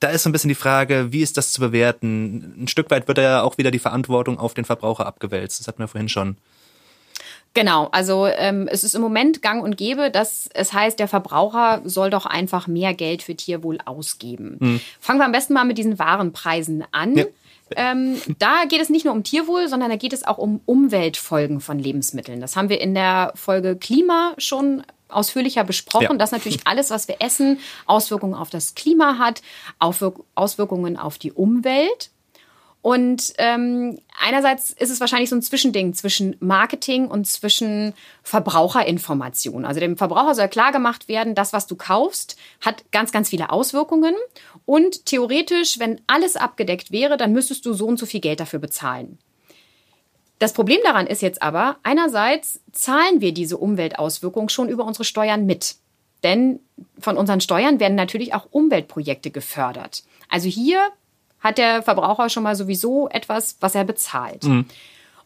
Da 0.00 0.08
ist 0.08 0.22
so 0.22 0.30
ein 0.30 0.32
bisschen 0.32 0.48
die 0.48 0.54
Frage, 0.54 1.12
wie 1.12 1.20
ist 1.20 1.36
das 1.36 1.52
zu 1.52 1.60
bewerten? 1.60 2.54
Ein 2.62 2.68
Stück 2.68 2.90
weit 2.90 3.06
wird 3.06 3.18
ja 3.18 3.42
auch 3.42 3.58
wieder 3.58 3.70
die 3.70 3.78
Verantwortung 3.78 4.38
auf 4.38 4.54
den 4.54 4.64
Verbraucher 4.64 5.06
abgewälzt. 5.06 5.60
Das 5.60 5.68
hatten 5.68 5.78
wir 5.78 5.88
vorhin 5.88 6.08
schon. 6.08 6.36
Genau, 7.52 7.88
also 7.90 8.26
ähm, 8.26 8.68
es 8.70 8.84
ist 8.84 8.94
im 8.94 9.02
Moment 9.02 9.42
gang 9.42 9.62
und 9.62 9.76
gäbe, 9.76 10.10
dass 10.10 10.48
es 10.54 10.72
heißt, 10.72 10.98
der 10.98 11.08
Verbraucher 11.08 11.82
soll 11.84 12.08
doch 12.08 12.24
einfach 12.24 12.68
mehr 12.68 12.94
Geld 12.94 13.22
für 13.22 13.34
Tierwohl 13.34 13.78
ausgeben. 13.84 14.56
Mhm. 14.60 14.80
Fangen 15.00 15.18
wir 15.18 15.26
am 15.26 15.32
besten 15.32 15.54
mal 15.54 15.64
mit 15.64 15.76
diesen 15.76 15.98
Warenpreisen 15.98 16.84
an. 16.92 17.16
Ja. 17.16 17.24
Ähm, 17.76 18.20
da 18.38 18.64
geht 18.68 18.80
es 18.80 18.88
nicht 18.88 19.04
nur 19.04 19.14
um 19.14 19.24
Tierwohl, 19.24 19.68
sondern 19.68 19.90
da 19.90 19.96
geht 19.96 20.12
es 20.12 20.24
auch 20.24 20.38
um 20.38 20.60
Umweltfolgen 20.64 21.60
von 21.60 21.78
Lebensmitteln. 21.78 22.40
Das 22.40 22.56
haben 22.56 22.68
wir 22.68 22.80
in 22.80 22.94
der 22.94 23.32
Folge 23.34 23.76
Klima 23.76 24.34
schon 24.38 24.82
ausführlicher 25.10 25.64
besprochen, 25.64 26.12
ja. 26.12 26.16
dass 26.16 26.32
natürlich 26.32 26.66
alles, 26.66 26.90
was 26.90 27.08
wir 27.08 27.16
essen, 27.20 27.58
Auswirkungen 27.86 28.34
auf 28.34 28.50
das 28.50 28.74
Klima 28.74 29.18
hat, 29.18 29.42
Auswirkungen 29.78 30.96
auf 30.96 31.18
die 31.18 31.32
Umwelt. 31.32 32.10
Und 32.82 33.34
ähm, 33.36 33.98
einerseits 34.18 34.70
ist 34.70 34.90
es 34.90 35.00
wahrscheinlich 35.00 35.28
so 35.28 35.36
ein 35.36 35.42
Zwischending 35.42 35.92
zwischen 35.92 36.36
Marketing 36.40 37.08
und 37.08 37.26
zwischen 37.26 37.92
Verbraucherinformation. 38.22 39.66
Also 39.66 39.80
dem 39.80 39.98
Verbraucher 39.98 40.34
soll 40.34 40.48
klar 40.48 40.72
gemacht 40.72 41.06
werden, 41.06 41.34
das, 41.34 41.52
was 41.52 41.66
du 41.66 41.76
kaufst, 41.76 42.36
hat 42.62 42.90
ganz, 42.90 43.12
ganz 43.12 43.28
viele 43.28 43.50
Auswirkungen. 43.50 44.14
Und 44.64 45.04
theoretisch, 45.04 45.78
wenn 45.78 46.00
alles 46.06 46.36
abgedeckt 46.36 46.90
wäre, 46.90 47.18
dann 47.18 47.32
müsstest 47.32 47.66
du 47.66 47.74
so 47.74 47.86
und 47.86 47.98
so 47.98 48.06
viel 48.06 48.20
Geld 48.20 48.40
dafür 48.40 48.60
bezahlen. 48.60 49.18
Das 50.40 50.54
Problem 50.54 50.80
daran 50.82 51.06
ist 51.06 51.20
jetzt 51.20 51.42
aber, 51.42 51.76
einerseits 51.82 52.60
zahlen 52.72 53.20
wir 53.20 53.32
diese 53.32 53.58
Umweltauswirkungen 53.58 54.48
schon 54.48 54.70
über 54.70 54.86
unsere 54.86 55.04
Steuern 55.04 55.44
mit. 55.44 55.76
Denn 56.24 56.60
von 56.98 57.18
unseren 57.18 57.42
Steuern 57.42 57.78
werden 57.78 57.94
natürlich 57.94 58.32
auch 58.32 58.46
Umweltprojekte 58.50 59.30
gefördert. 59.30 60.02
Also 60.30 60.48
hier 60.48 60.80
hat 61.40 61.58
der 61.58 61.82
Verbraucher 61.82 62.30
schon 62.30 62.42
mal 62.42 62.56
sowieso 62.56 63.08
etwas, 63.10 63.58
was 63.60 63.74
er 63.74 63.84
bezahlt. 63.84 64.44
Mhm. 64.44 64.64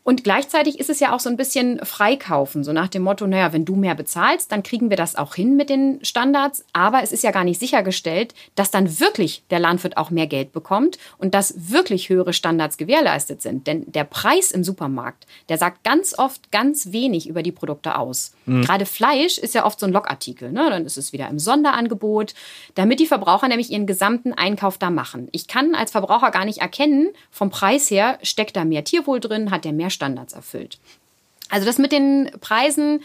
Und 0.04 0.22
gleichzeitig 0.22 0.78
ist 0.78 0.90
es 0.90 1.00
ja 1.00 1.14
auch 1.14 1.20
so 1.20 1.30
ein 1.30 1.38
bisschen 1.38 1.80
Freikaufen, 1.82 2.62
so 2.62 2.74
nach 2.74 2.88
dem 2.88 3.02
Motto, 3.02 3.26
naja, 3.26 3.54
wenn 3.54 3.64
du 3.64 3.74
mehr 3.74 3.94
bezahlst, 3.94 4.52
dann 4.52 4.62
kriegen 4.62 4.90
wir 4.90 4.98
das 4.98 5.16
auch 5.16 5.34
hin 5.34 5.56
mit 5.56 5.70
den 5.70 5.98
Standards. 6.04 6.64
Aber 6.74 7.02
es 7.02 7.10
ist 7.10 7.24
ja 7.24 7.30
gar 7.30 7.42
nicht 7.42 7.58
sichergestellt, 7.58 8.34
dass 8.54 8.70
dann 8.70 9.00
wirklich 9.00 9.44
der 9.48 9.60
Landwirt 9.60 9.96
auch 9.96 10.10
mehr 10.10 10.26
Geld 10.26 10.52
bekommt 10.52 10.98
und 11.16 11.32
dass 11.32 11.70
wirklich 11.72 12.10
höhere 12.10 12.34
Standards 12.34 12.76
gewährleistet 12.76 13.40
sind. 13.40 13.66
Denn 13.66 13.90
der 13.90 14.04
Preis 14.04 14.50
im 14.50 14.62
Supermarkt, 14.62 15.26
der 15.48 15.56
sagt 15.56 15.84
ganz 15.84 16.16
oft 16.18 16.52
ganz 16.52 16.92
wenig 16.92 17.26
über 17.26 17.42
die 17.42 17.52
Produkte 17.52 17.96
aus. 17.96 18.34
Mhm. 18.44 18.62
Gerade 18.62 18.84
Fleisch 18.84 19.38
ist 19.38 19.54
ja 19.54 19.64
oft 19.64 19.80
so 19.80 19.86
ein 19.86 19.92
Logartikel. 19.92 20.52
Ne? 20.52 20.68
Dann 20.68 20.84
ist 20.84 20.98
es 20.98 21.14
wieder 21.14 21.28
im 21.30 21.38
Sonderangebot, 21.38 22.34
damit 22.74 23.00
die 23.00 23.06
Verbraucher 23.06 23.48
nämlich 23.48 23.70
ihren 23.70 23.86
gesamten 23.86 24.34
Einkauf 24.34 24.76
da 24.76 24.90
machen. 24.90 25.28
Ich 25.32 25.48
kann 25.48 25.74
als 25.74 25.92
Verbraucher 25.92 26.30
gar 26.30 26.44
nicht 26.44 26.58
erkennen, 26.58 27.08
vom 27.30 27.48
Preis 27.48 27.90
her 27.90 28.18
steckt 28.22 28.56
da 28.56 28.66
mehr 28.66 28.84
Tierwohl 28.84 29.20
drin, 29.20 29.50
hat 29.50 29.64
der 29.64 29.72
mehr 29.72 29.90
Standards 29.94 30.34
erfüllt. 30.34 30.78
Also 31.48 31.66
das 31.66 31.78
mit 31.78 31.92
den 31.92 32.30
Preisen 32.40 33.02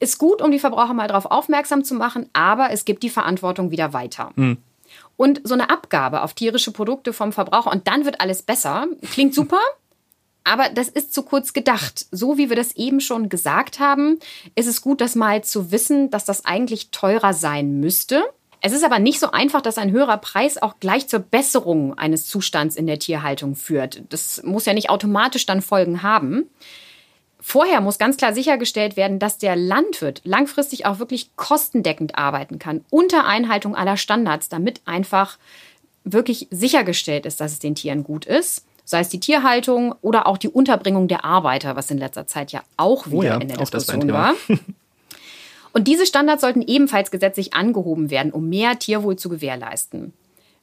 ist 0.00 0.18
gut, 0.18 0.42
um 0.42 0.50
die 0.50 0.58
Verbraucher 0.58 0.94
mal 0.94 1.08
darauf 1.08 1.26
aufmerksam 1.26 1.84
zu 1.84 1.94
machen, 1.94 2.28
aber 2.32 2.70
es 2.70 2.84
gibt 2.84 3.02
die 3.02 3.10
Verantwortung 3.10 3.70
wieder 3.70 3.92
weiter. 3.92 4.32
Mhm. 4.36 4.58
Und 5.16 5.40
so 5.44 5.54
eine 5.54 5.70
Abgabe 5.70 6.22
auf 6.22 6.34
tierische 6.34 6.72
Produkte 6.72 7.12
vom 7.12 7.32
Verbraucher 7.32 7.70
und 7.70 7.86
dann 7.88 8.04
wird 8.04 8.20
alles 8.20 8.42
besser, 8.42 8.86
klingt 9.12 9.34
super. 9.34 9.60
Aber 10.44 10.68
das 10.68 10.88
ist 10.88 11.14
zu 11.14 11.22
kurz 11.22 11.54
gedacht. 11.54 12.04
So 12.10 12.36
wie 12.36 12.50
wir 12.50 12.56
das 12.56 12.76
eben 12.76 13.00
schon 13.00 13.30
gesagt 13.30 13.80
haben, 13.80 14.18
ist 14.54 14.66
es 14.66 14.82
gut, 14.82 15.00
das 15.00 15.14
mal 15.14 15.42
zu 15.42 15.72
wissen, 15.72 16.10
dass 16.10 16.26
das 16.26 16.44
eigentlich 16.44 16.90
teurer 16.90 17.32
sein 17.32 17.80
müsste. 17.80 18.22
Es 18.66 18.72
ist 18.72 18.82
aber 18.82 18.98
nicht 18.98 19.20
so 19.20 19.30
einfach, 19.30 19.60
dass 19.60 19.76
ein 19.76 19.92
höherer 19.92 20.16
Preis 20.16 20.56
auch 20.56 20.80
gleich 20.80 21.06
zur 21.06 21.20
Besserung 21.20 21.98
eines 21.98 22.26
Zustands 22.26 22.76
in 22.76 22.86
der 22.86 22.98
Tierhaltung 22.98 23.56
führt. 23.56 24.00
Das 24.08 24.42
muss 24.42 24.64
ja 24.64 24.72
nicht 24.72 24.88
automatisch 24.88 25.44
dann 25.44 25.60
Folgen 25.60 26.02
haben. 26.02 26.48
Vorher 27.38 27.82
muss 27.82 27.98
ganz 27.98 28.16
klar 28.16 28.32
sichergestellt 28.32 28.96
werden, 28.96 29.18
dass 29.18 29.36
der 29.36 29.54
Landwirt 29.54 30.22
langfristig 30.24 30.86
auch 30.86 30.98
wirklich 30.98 31.36
kostendeckend 31.36 32.16
arbeiten 32.16 32.58
kann, 32.58 32.86
unter 32.88 33.26
Einhaltung 33.26 33.76
aller 33.76 33.98
Standards, 33.98 34.48
damit 34.48 34.80
einfach 34.86 35.36
wirklich 36.04 36.48
sichergestellt 36.50 37.26
ist, 37.26 37.42
dass 37.42 37.52
es 37.52 37.58
den 37.58 37.74
Tieren 37.74 38.02
gut 38.02 38.24
ist. 38.24 38.64
Sei 38.86 39.00
es 39.00 39.10
die 39.10 39.20
Tierhaltung 39.20 39.94
oder 40.00 40.26
auch 40.26 40.38
die 40.38 40.48
Unterbringung 40.48 41.06
der 41.06 41.26
Arbeiter, 41.26 41.76
was 41.76 41.90
in 41.90 41.98
letzter 41.98 42.26
Zeit 42.26 42.50
ja 42.50 42.62
auch 42.78 43.08
wieder 43.08 43.18
oh 43.18 43.22
ja, 43.22 43.36
in 43.36 43.48
der 43.48 43.58
Diskussion 43.58 44.10
war. 44.10 44.34
Und 45.74 45.86
diese 45.86 46.06
Standards 46.06 46.40
sollten 46.40 46.62
ebenfalls 46.62 47.10
gesetzlich 47.10 47.52
angehoben 47.52 48.08
werden, 48.08 48.32
um 48.32 48.48
mehr 48.48 48.78
Tierwohl 48.78 49.16
zu 49.16 49.28
gewährleisten. 49.28 50.14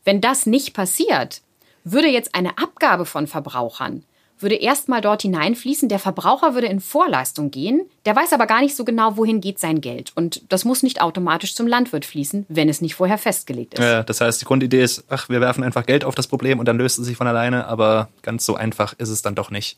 Wenn 0.04 0.21
das 0.21 0.47
nicht 0.47 0.74
passiert, 0.74 1.41
würde 1.84 2.08
jetzt 2.08 2.34
eine 2.34 2.58
Abgabe 2.58 3.06
von 3.06 3.28
Verbrauchern 3.28 4.04
würde 4.41 4.56
erstmal 4.56 5.02
dort 5.02 5.21
hineinfließen. 5.21 5.89
Der 5.89 6.00
Verbraucher 6.00 6.54
würde 6.54 6.67
in 6.67 6.80
Vorleistung 6.80 7.52
gehen. 7.52 7.82
Der 8.06 8.15
weiß 8.15 8.34
aber 8.34 8.47
gar 8.47 8.62
nicht 8.62 8.76
so 8.76 8.86
genau, 8.86 9.17
wohin 9.17 9.41
geht 9.41 9.60
sein 9.60 9.82
Geld. 9.82 10.12
Und 10.15 10.41
das 10.50 10.65
muss 10.65 10.84
nicht 10.84 11.02
automatisch 11.02 11.56
zum 11.56 11.67
Landwirt 11.67 12.06
fließen, 12.06 12.45
wenn 12.50 12.69
es 12.69 12.82
nicht 12.82 12.95
vorher 12.95 13.17
festgelegt 13.17 13.76
ist. 13.76 13.80
Ja, 13.80 14.04
das 14.04 14.21
heißt, 14.21 14.41
die 14.41 14.45
Grundidee 14.45 14.84
ist, 14.84 15.06
ach, 15.10 15.30
wir 15.30 15.41
werfen 15.41 15.63
einfach 15.63 15.86
Geld 15.86 16.04
auf 16.04 16.15
das 16.15 16.28
Problem 16.28 16.60
und 16.60 16.67
dann 16.67 16.78
löst 16.78 17.00
es 17.00 17.06
sich 17.06 17.17
von 17.17 17.28
alleine. 17.28 17.67
Aber 17.67 18.10
ganz 18.21 18.45
so 18.45 18.56
einfach 18.56 18.93
ist 18.97 19.10
es 19.10 19.21
dann 19.21 19.36
doch 19.36 19.52
nicht. 19.52 19.78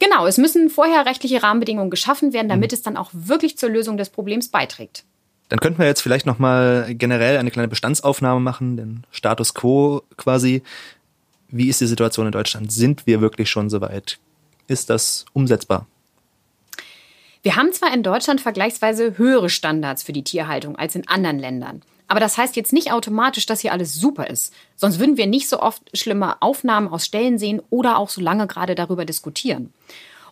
Genau, 0.00 0.26
es 0.26 0.38
müssen 0.38 0.70
vorher 0.70 1.06
rechtliche 1.06 1.42
Rahmenbedingungen 1.42 1.90
geschaffen 1.90 2.32
werden, 2.32 2.48
damit 2.48 2.72
mhm. 2.72 2.74
es 2.74 2.82
dann 2.82 2.96
auch 2.96 3.10
wirklich 3.12 3.56
zur 3.56 3.68
Lösung 3.68 3.96
des 3.96 4.08
Problems 4.10 4.48
beiträgt. 4.48 5.04
Dann 5.50 5.60
könnten 5.60 5.78
wir 5.78 5.86
jetzt 5.86 6.00
vielleicht 6.00 6.26
nochmal 6.26 6.94
generell 6.94 7.36
eine 7.36 7.50
kleine 7.50 7.68
Bestandsaufnahme 7.68 8.40
machen, 8.40 8.76
den 8.76 9.04
Status 9.10 9.52
quo 9.52 10.02
quasi. 10.16 10.62
Wie 11.48 11.68
ist 11.68 11.80
die 11.80 11.86
Situation 11.86 12.26
in 12.26 12.32
Deutschland? 12.32 12.72
Sind 12.72 13.06
wir 13.06 13.20
wirklich 13.20 13.50
schon 13.50 13.68
so 13.68 13.80
weit? 13.80 14.18
Ist 14.68 14.90
das 14.90 15.26
umsetzbar? 15.32 15.86
Wir 17.42 17.56
haben 17.56 17.72
zwar 17.72 17.92
in 17.92 18.02
Deutschland 18.02 18.40
vergleichsweise 18.40 19.18
höhere 19.18 19.50
Standards 19.50 20.02
für 20.02 20.12
die 20.12 20.24
Tierhaltung 20.24 20.76
als 20.76 20.94
in 20.94 21.08
anderen 21.08 21.38
Ländern. 21.38 21.82
Aber 22.10 22.18
das 22.18 22.36
heißt 22.36 22.56
jetzt 22.56 22.72
nicht 22.72 22.92
automatisch, 22.92 23.46
dass 23.46 23.60
hier 23.60 23.72
alles 23.72 23.94
super 23.94 24.26
ist. 24.26 24.52
Sonst 24.74 24.98
würden 24.98 25.16
wir 25.16 25.28
nicht 25.28 25.48
so 25.48 25.60
oft 25.60 25.96
schlimme 25.96 26.42
Aufnahmen 26.42 26.88
aus 26.88 27.04
Stellen 27.06 27.38
sehen 27.38 27.62
oder 27.70 27.98
auch 27.98 28.08
so 28.08 28.20
lange 28.20 28.48
gerade 28.48 28.74
darüber 28.74 29.04
diskutieren. 29.04 29.72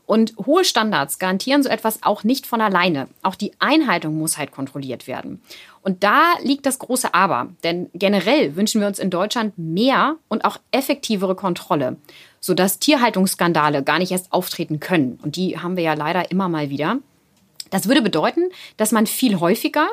Und 0.05 0.35
hohe 0.45 0.65
Standards 0.65 1.21
garantieren 1.21 1.63
so 1.63 1.69
etwas 1.69 2.03
auch 2.03 2.25
nicht 2.25 2.49
von 2.49 2.61
alleine. 2.61 3.07
Auch 3.23 3.37
die 3.37 3.53
Einhaltung 3.61 4.19
muss 4.19 4.39
halt 4.39 4.51
kontrolliert 4.51 5.07
werden. 5.07 5.41
Und 5.81 6.03
da 6.03 6.33
liegt 6.43 6.67
das 6.67 6.81
große 6.81 7.15
Aber. 7.15 7.51
Denn 7.63 7.91
generell 7.95 8.57
wünschen 8.57 8.81
wir 8.81 8.89
uns 8.89 8.99
in 8.99 9.11
Deutschland 9.11 9.57
mehr 9.57 10.17
und 10.27 10.45
auch 10.45 10.59
effektivere 10.73 11.37
Kontrolle, 11.37 11.97
sodass 12.41 12.81
Tierhaltungsskandale 12.81 13.85
gar 13.85 14.01
nicht 14.01 14.11
erst 14.11 14.33
auftreten 14.33 14.81
können. 14.81 15.21
Und 15.23 15.37
die 15.37 15.61
haben 15.61 15.77
wir 15.77 15.85
ja 15.85 15.95
leider 15.95 16.33
immer 16.33 16.49
mal 16.49 16.71
wieder. 16.71 16.99
Das 17.71 17.87
würde 17.87 18.03
bedeuten, 18.03 18.51
dass 18.77 18.91
man 18.91 19.07
viel 19.07 19.39
häufiger 19.39 19.87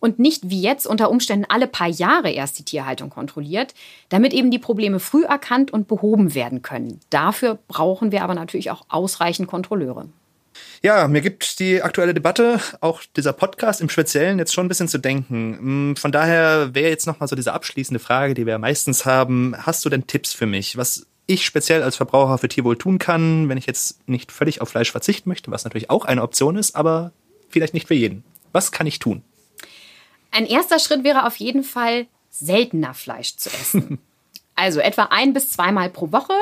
und 0.00 0.18
nicht 0.18 0.50
wie 0.50 0.60
jetzt 0.60 0.86
unter 0.86 1.10
Umständen 1.10 1.46
alle 1.48 1.66
paar 1.66 1.88
Jahre 1.88 2.30
erst 2.30 2.58
die 2.58 2.64
Tierhaltung 2.64 3.10
kontrolliert, 3.10 3.74
damit 4.08 4.32
eben 4.32 4.50
die 4.50 4.58
Probleme 4.58 5.00
früh 5.00 5.24
erkannt 5.24 5.72
und 5.72 5.88
behoben 5.88 6.34
werden 6.34 6.62
können. 6.62 7.00
Dafür 7.10 7.58
brauchen 7.68 8.12
wir 8.12 8.22
aber 8.22 8.34
natürlich 8.34 8.70
auch 8.70 8.84
ausreichend 8.88 9.48
Kontrolleure. 9.48 10.08
Ja, 10.82 11.08
mir 11.08 11.20
gibt 11.20 11.58
die 11.60 11.82
aktuelle 11.82 12.14
Debatte, 12.14 12.60
auch 12.80 13.02
dieser 13.16 13.32
Podcast 13.32 13.80
im 13.80 13.88
Speziellen, 13.88 14.38
jetzt 14.38 14.54
schon 14.54 14.66
ein 14.66 14.68
bisschen 14.68 14.88
zu 14.88 14.98
denken. 14.98 15.90
Mm, 15.90 15.96
von 15.96 16.12
daher 16.12 16.74
wäre 16.74 16.88
jetzt 16.88 17.06
nochmal 17.06 17.28
so 17.28 17.36
diese 17.36 17.52
abschließende 17.52 17.98
Frage, 17.98 18.34
die 18.34 18.46
wir 18.46 18.58
meistens 18.58 19.04
haben. 19.04 19.54
Hast 19.58 19.84
du 19.84 19.88
denn 19.88 20.06
Tipps 20.06 20.32
für 20.32 20.46
mich, 20.46 20.76
was 20.76 21.06
ich 21.26 21.44
speziell 21.44 21.82
als 21.82 21.96
Verbraucher 21.96 22.38
für 22.38 22.48
Tierwohl 22.48 22.76
tun 22.76 22.98
kann, 22.98 23.48
wenn 23.48 23.58
ich 23.58 23.66
jetzt 23.66 24.08
nicht 24.08 24.32
völlig 24.32 24.60
auf 24.60 24.70
Fleisch 24.70 24.90
verzichten 24.90 25.28
möchte, 25.28 25.50
was 25.50 25.64
natürlich 25.64 25.90
auch 25.90 26.04
eine 26.04 26.22
Option 26.22 26.56
ist, 26.56 26.74
aber 26.74 27.12
vielleicht 27.48 27.74
nicht 27.74 27.88
für 27.88 27.94
jeden? 27.94 28.24
Was 28.52 28.72
kann 28.72 28.86
ich 28.86 28.98
tun? 28.98 29.22
Ein 30.30 30.46
erster 30.46 30.78
Schritt 30.78 31.04
wäre 31.04 31.26
auf 31.26 31.36
jeden 31.36 31.64
Fall, 31.64 32.06
seltener 32.30 32.94
Fleisch 32.94 33.36
zu 33.36 33.50
essen. 33.50 33.98
Also 34.60 34.80
etwa 34.80 35.04
ein 35.12 35.34
bis 35.34 35.50
zweimal 35.50 35.88
pro 35.88 36.10
Woche. 36.10 36.32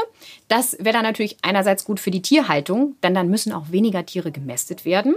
Das 0.48 0.72
wäre 0.78 0.94
dann 0.94 1.02
natürlich 1.02 1.36
einerseits 1.42 1.84
gut 1.84 2.00
für 2.00 2.10
die 2.10 2.22
Tierhaltung, 2.22 2.96
denn 3.02 3.12
dann 3.12 3.28
müssen 3.28 3.52
auch 3.52 3.72
weniger 3.72 4.06
Tiere 4.06 4.32
gemästet 4.32 4.86
werden. 4.86 5.14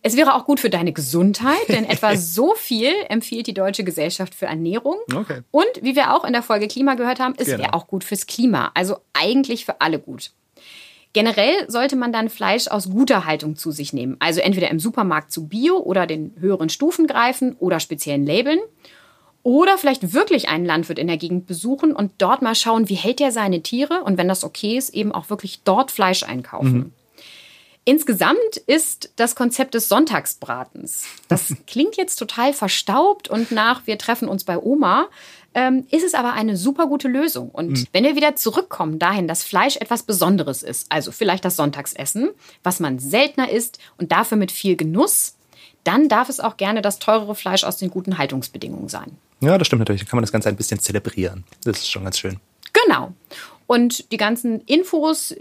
Es 0.00 0.16
wäre 0.16 0.34
auch 0.34 0.46
gut 0.46 0.58
für 0.58 0.70
deine 0.70 0.94
Gesundheit, 0.94 1.68
denn 1.68 1.84
etwa 1.84 2.16
so 2.16 2.54
viel 2.54 2.90
empfiehlt 3.10 3.48
die 3.48 3.52
Deutsche 3.52 3.84
Gesellschaft 3.84 4.34
für 4.34 4.46
Ernährung. 4.46 4.96
Okay. 5.14 5.42
Und 5.50 5.68
wie 5.82 5.94
wir 5.94 6.16
auch 6.16 6.24
in 6.24 6.32
der 6.32 6.42
Folge 6.42 6.68
Klima 6.68 6.94
gehört 6.94 7.20
haben, 7.20 7.34
es 7.36 7.48
genau. 7.48 7.58
wäre 7.58 7.74
auch 7.74 7.86
gut 7.86 8.02
fürs 8.02 8.26
Klima. 8.26 8.70
Also 8.72 8.96
eigentlich 9.12 9.66
für 9.66 9.82
alle 9.82 9.98
gut. 9.98 10.32
Generell 11.12 11.68
sollte 11.68 11.96
man 11.96 12.12
dann 12.12 12.30
Fleisch 12.30 12.68
aus 12.68 12.90
guter 12.90 13.26
Haltung 13.26 13.56
zu 13.56 13.70
sich 13.70 13.92
nehmen. 13.92 14.16
Also 14.18 14.40
entweder 14.40 14.70
im 14.70 14.80
Supermarkt 14.80 15.30
zu 15.30 15.46
Bio 15.46 15.76
oder 15.76 16.06
den 16.06 16.34
höheren 16.40 16.70
Stufen 16.70 17.06
greifen 17.06 17.54
oder 17.58 17.80
speziellen 17.80 18.24
Labeln. 18.24 18.60
Oder 19.42 19.76
vielleicht 19.76 20.14
wirklich 20.14 20.48
einen 20.48 20.64
Landwirt 20.64 21.00
in 21.00 21.08
der 21.08 21.16
Gegend 21.16 21.46
besuchen 21.46 21.92
und 21.92 22.12
dort 22.18 22.42
mal 22.42 22.54
schauen, 22.54 22.88
wie 22.88 22.94
hält 22.94 23.20
er 23.20 23.32
seine 23.32 23.60
Tiere 23.60 24.04
und 24.04 24.16
wenn 24.16 24.28
das 24.28 24.44
okay 24.44 24.76
ist, 24.78 24.94
eben 24.94 25.10
auch 25.10 25.30
wirklich 25.30 25.62
dort 25.64 25.90
Fleisch 25.90 26.22
einkaufen. 26.22 26.72
Mhm. 26.72 26.92
Insgesamt 27.84 28.56
ist 28.66 29.10
das 29.16 29.34
Konzept 29.34 29.74
des 29.74 29.88
Sonntagsbratens. 29.88 31.04
Das 31.28 31.52
klingt 31.66 31.96
jetzt 31.96 32.16
total 32.16 32.52
verstaubt 32.52 33.28
und 33.28 33.50
nach 33.50 33.86
wir 33.86 33.98
treffen 33.98 34.28
uns 34.28 34.44
bei 34.44 34.58
Oma 34.58 35.08
ähm, 35.54 35.86
ist 35.90 36.04
es 36.04 36.14
aber 36.14 36.32
eine 36.32 36.56
super 36.56 36.86
gute 36.86 37.08
Lösung. 37.08 37.50
Und 37.50 37.70
mhm. 37.70 37.86
wenn 37.92 38.04
wir 38.04 38.16
wieder 38.16 38.36
zurückkommen 38.36 38.98
dahin, 38.98 39.28
dass 39.28 39.44
Fleisch 39.44 39.76
etwas 39.76 40.02
Besonderes 40.02 40.62
ist, 40.62 40.86
also 40.90 41.12
vielleicht 41.12 41.44
das 41.44 41.56
Sonntagsessen, 41.56 42.30
was 42.62 42.80
man 42.80 42.98
seltener 42.98 43.50
isst 43.50 43.78
und 43.98 44.12
dafür 44.12 44.38
mit 44.38 44.52
viel 44.52 44.76
Genuss, 44.76 45.36
dann 45.84 46.08
darf 46.08 46.28
es 46.28 46.40
auch 46.40 46.56
gerne 46.56 46.80
das 46.80 46.98
teurere 46.98 47.34
Fleisch 47.34 47.64
aus 47.64 47.76
den 47.76 47.90
guten 47.90 48.18
Haltungsbedingungen 48.18 48.88
sein. 48.88 49.16
Ja, 49.40 49.58
das 49.58 49.66
stimmt 49.66 49.80
natürlich. 49.80 50.04
Da 50.04 50.10
kann 50.10 50.16
man 50.16 50.22
das 50.22 50.32
Ganze 50.32 50.48
ein 50.48 50.56
bisschen 50.56 50.78
zelebrieren. 50.78 51.44
Das 51.64 51.78
ist 51.78 51.90
schon 51.90 52.04
ganz 52.04 52.18
schön. 52.18 52.38
Genau. 52.86 53.12
Und 53.66 54.12
die 54.12 54.16
ganzen 54.16 54.60
Infos, 54.62 55.34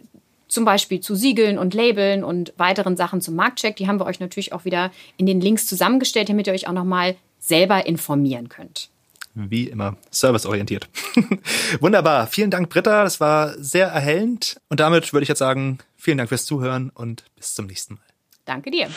zum 0.51 0.65
Beispiel 0.65 0.99
zu 0.99 1.15
Siegeln 1.15 1.57
und 1.57 1.73
Labeln 1.73 2.23
und 2.23 2.53
weiteren 2.57 2.97
Sachen 2.97 3.21
zum 3.21 3.35
Marktcheck, 3.35 3.77
die 3.77 3.87
haben 3.87 3.99
wir 3.99 4.05
euch 4.05 4.19
natürlich 4.19 4.51
auch 4.51 4.65
wieder 4.65 4.91
in 5.17 5.25
den 5.25 5.39
Links 5.39 5.65
zusammengestellt, 5.65 6.29
damit 6.29 6.47
ihr 6.47 6.53
euch 6.53 6.67
auch 6.67 6.73
nochmal 6.73 7.15
selber 7.39 7.85
informieren 7.85 8.49
könnt. 8.49 8.89
Wie 9.33 9.69
immer, 9.69 9.95
serviceorientiert. 10.09 10.89
Wunderbar. 11.79 12.27
Vielen 12.27 12.51
Dank, 12.51 12.67
Britta. 12.67 13.05
Das 13.05 13.21
war 13.21 13.53
sehr 13.57 13.87
erhellend. 13.87 14.59
Und 14.67 14.81
damit 14.81 15.13
würde 15.13 15.23
ich 15.23 15.29
jetzt 15.29 15.39
sagen, 15.39 15.79
vielen 15.95 16.17
Dank 16.17 16.27
fürs 16.27 16.45
Zuhören 16.45 16.89
und 16.89 17.23
bis 17.37 17.53
zum 17.53 17.67
nächsten 17.67 17.93
Mal. 17.93 18.03
Danke 18.43 18.71
dir. 18.71 18.89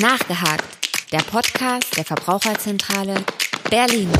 Nachgehakt. 0.00 0.64
Der 1.12 1.18
Podcast 1.18 1.96
der 1.96 2.04
Verbraucherzentrale 2.04 3.24
Berlin. 3.68 4.10